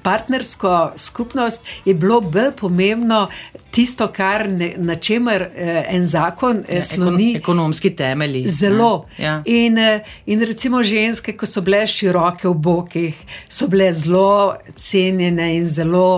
partnersko 0.03 0.93
skupnost, 0.97 1.63
je 1.85 1.95
bilo 1.95 2.21
bolj 2.21 2.51
pomembno 2.57 3.29
tisto, 3.79 4.09
kar 4.15 4.49
ne, 4.51 4.73
na 4.83 4.97
čemer 4.99 5.45
eh, 5.55 5.85
en 5.95 6.07
zakon 6.07 6.65
eh, 6.67 6.83
sloni. 6.83 7.31
Ekon, 7.37 7.43
ekonomski 7.43 7.93
temelji. 7.97 8.43
Zelo. 8.51 9.07
Ja. 9.19 9.39
In, 9.47 9.79
eh, 9.79 10.19
in 10.27 10.43
recimo 10.43 10.83
ženske, 10.83 11.37
ko 11.39 11.47
so 11.47 11.63
bile 11.63 11.85
široke 11.87 12.49
v 12.49 12.57
bokih, 12.67 13.23
so 13.47 13.71
bile 13.71 13.93
zelo 13.95 14.59
cenjene 14.75 15.55
in 15.61 15.71
zelo. 15.71 16.11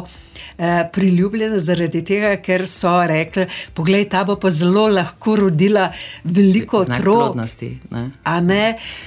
Priljubljena 0.92 1.56
zaradi 1.56 2.02
tega, 2.04 2.34
ker 2.44 2.66
so 2.68 2.90
rekli: 3.08 3.46
Poglej, 3.72 4.02
ta 4.12 4.26
bo 4.28 4.34
pa 4.36 4.50
zelo 4.52 4.82
lahko 4.92 5.38
rodila 5.38 5.86
veliko 6.24 6.82
otrok. 6.82 7.38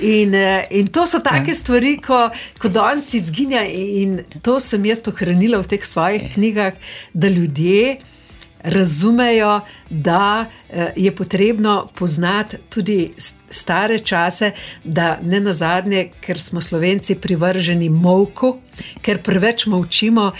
In, 0.01 0.33
eh, 0.33 0.65
in 0.71 0.89
to 0.89 1.05
so 1.05 1.21
take 1.21 1.53
ja. 1.53 1.59
stvari, 1.59 1.99
ko, 2.01 2.23
ko 2.57 2.73
danes 2.73 3.11
izginja, 3.13 3.61
in 3.69 4.23
to 4.41 4.57
sem 4.59 4.89
jaz 4.89 5.05
ohranila 5.13 5.61
v 5.61 5.69
teh 5.75 5.85
svojih 5.85 6.33
knjigah, 6.33 6.81
da 7.13 7.29
ljudje 7.29 7.99
razumejo, 8.63 9.59
da 9.89 10.45
eh, 10.69 10.93
je 10.95 11.15
potrebno 11.15 11.89
poznati 11.95 12.57
tudi 12.69 13.13
stare 13.49 13.99
čase, 13.99 14.51
da 14.83 15.19
ne 15.21 15.39
na 15.39 15.53
zadnje, 15.53 16.09
ker 16.21 16.39
smo 16.39 16.61
slovenci 16.61 17.15
privrženi 17.15 17.89
molku, 17.89 18.57
ker 19.01 19.21
preveč 19.23 19.65
molčimo, 19.65 20.31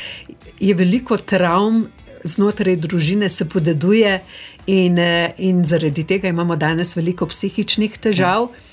je 0.60 0.74
veliko 0.74 1.18
travm 1.18 1.84
znotraj 2.24 2.76
družine, 2.76 3.30
se 3.30 3.50
podeduje, 3.50 4.22
in, 4.66 4.98
eh, 4.98 5.34
in 5.38 5.66
zaradi 5.66 6.04
tega 6.04 6.28
imamo 6.28 6.56
danes 6.56 6.96
veliko 6.96 7.28
psihičnih 7.28 7.98
težav. 8.00 8.48
Ja. 8.52 8.73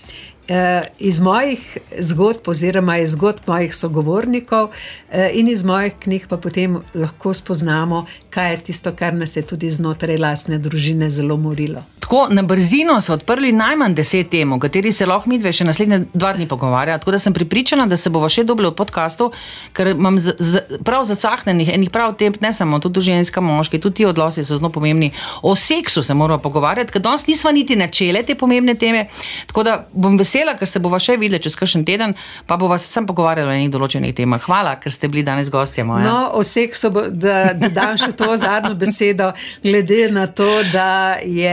Eh, 0.51 0.83
iz 0.99 1.21
mojih 1.21 1.79
zgodb, 1.99 2.49
oziroma 2.49 2.97
iz 2.99 3.11
zgodb 3.11 3.47
mojih 3.47 3.75
sogovornikov 3.77 4.71
eh, 5.11 5.31
in 5.35 5.49
iz 5.49 5.63
mojih 5.65 5.93
knjig, 5.99 6.27
pa 6.27 6.37
potem 6.37 6.81
lahko 6.95 7.35
spoznamo, 7.35 8.07
kaj 8.31 8.51
je 8.51 8.59
tisto, 8.71 8.93
kar 8.93 9.15
nas 9.15 9.37
je 9.37 9.47
tudi 9.47 9.71
znotraj 9.71 10.19
lastne 10.19 10.59
družine 10.59 11.11
zelo 11.11 11.37
morilo. 11.37 11.85
Tako 12.11 12.27
na 12.31 12.43
brzino 12.43 13.01
so 13.01 13.13
odprli 13.15 13.53
najmanj 13.53 13.95
deset 13.95 14.31
tem, 14.31 14.53
o 14.53 14.59
kateri 14.59 14.91
se 14.93 15.07
lahko 15.07 15.31
mi 15.31 15.37
dve 15.39 15.53
še 15.55 15.63
naslednje 15.65 16.01
dva 16.15 16.33
dni 16.35 16.49
pogovarjamo. 16.51 16.99
Tako 16.99 17.15
da 17.15 17.19
sem 17.23 17.35
pripričana, 17.35 17.87
da 17.87 17.95
se 17.97 18.11
bo 18.11 18.25
še 18.27 18.43
dobro 18.45 18.73
v 18.73 18.75
podkastu, 18.81 19.29
ker 19.73 19.93
imam 19.93 20.19
z, 20.19 20.35
z, 20.43 20.81
prav 20.83 21.07
zacahnenih 21.07 21.71
enih 21.77 21.93
prav 21.95 22.17
tem, 22.19 22.35
ne 22.43 22.51
samo 22.53 22.81
tudi 22.83 23.05
ženska, 23.13 23.39
moški, 23.39 23.79
tudi 23.79 24.01
ti 24.01 24.09
odlosi 24.11 24.43
so 24.43 24.59
zelo 24.59 24.73
pomembni. 24.75 25.13
O 25.47 25.55
seksu 25.55 26.03
se 26.03 26.19
moramo 26.19 26.43
pogovarjati, 26.43 26.91
ker 26.91 27.05
danes 27.07 27.29
nismo 27.31 27.55
niti 27.55 27.79
načele 27.79 28.25
te 28.27 28.35
pomembne 28.35 28.75
teme. 28.75 29.07
Tako 29.47 29.63
da 29.71 29.77
bom 29.95 30.19
vesela 30.19 30.39
vesela, 30.40 30.57
ker 30.59 30.68
se 30.68 30.81
bova 30.81 30.98
še 31.00 31.16
videla 31.20 31.40
čez 31.42 31.57
kakšen 31.57 31.85
teden, 31.85 32.14
pa 32.46 32.57
bova 32.57 32.79
se 32.79 32.88
sem 32.88 33.07
pogovarjala 33.07 33.50
o 33.50 33.55
nekih 33.55 33.72
določenih 33.72 34.14
temah. 34.16 34.40
Hvala, 34.42 34.76
ker 34.81 34.92
ste 34.92 35.09
bili 35.09 35.22
danes 35.26 35.50
gostje 35.50 35.85
moja. 35.85 36.05
No, 36.05 36.31
o 36.38 36.42
seksu, 36.42 36.90
da, 37.11 37.53
da 37.55 37.68
dam 37.68 37.96
še 38.00 38.12
to 38.16 38.37
zadnjo 38.40 38.74
besedo, 38.81 39.33
glede 39.62 40.11
na 40.12 40.26
to, 40.26 40.62
da 40.72 41.18
je 41.22 41.53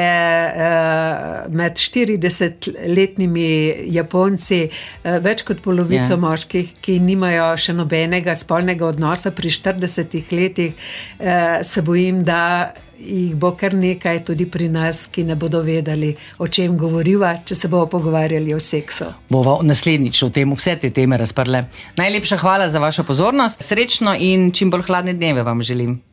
uh, 0.54 1.52
med 1.52 1.78
40-letnimi 1.78 3.48
Japonci 3.94 4.64
uh, 4.68 5.18
več 5.24 5.44
kot 5.48 5.62
polovico 5.66 6.02
yeah. 6.02 6.16
Ja. 6.16 6.22
moških, 6.22 6.74
ki 6.82 7.00
nimajo 7.04 7.52
še 7.60 7.74
nobenega 7.78 8.36
spolnega 8.38 8.88
odnosa 8.88 9.32
pri 9.36 9.52
40 9.54 10.34
letih, 10.36 10.74
uh, 11.20 11.60
se 11.68 11.82
bojim, 11.86 12.24
da 12.28 12.74
jih 13.00 13.36
bo 13.36 13.52
kar 13.56 13.74
nekaj 13.74 14.24
tudi 14.26 14.46
pri 14.46 14.70
nas, 14.70 15.06
ki 15.08 15.24
ne 15.24 15.36
bodo 15.36 15.62
vedeli, 15.62 16.16
o 16.38 16.48
čem 16.48 16.78
govoriva, 16.78 17.36
če 17.46 17.56
se 17.56 17.68
bomo 17.68 17.86
pogovarjali 17.86 18.54
o 18.54 18.60
seksu. 18.60 19.12
Bomo 19.30 19.60
naslednjič 19.64 20.24
o 20.24 20.30
tem 20.30 20.54
vse 20.56 20.78
te 20.82 20.92
teme 20.92 21.18
razprle. 21.18 21.66
Najlepša 21.98 22.38
hvala 22.38 22.70
za 22.70 22.80
vašo 22.80 23.04
pozornost, 23.04 23.64
srečno 23.64 24.16
in 24.20 24.52
čim 24.52 24.72
bolj 24.74 24.88
hladne 24.90 25.14
dneve 25.14 25.44
vam 25.44 25.62
želim. 25.62 26.08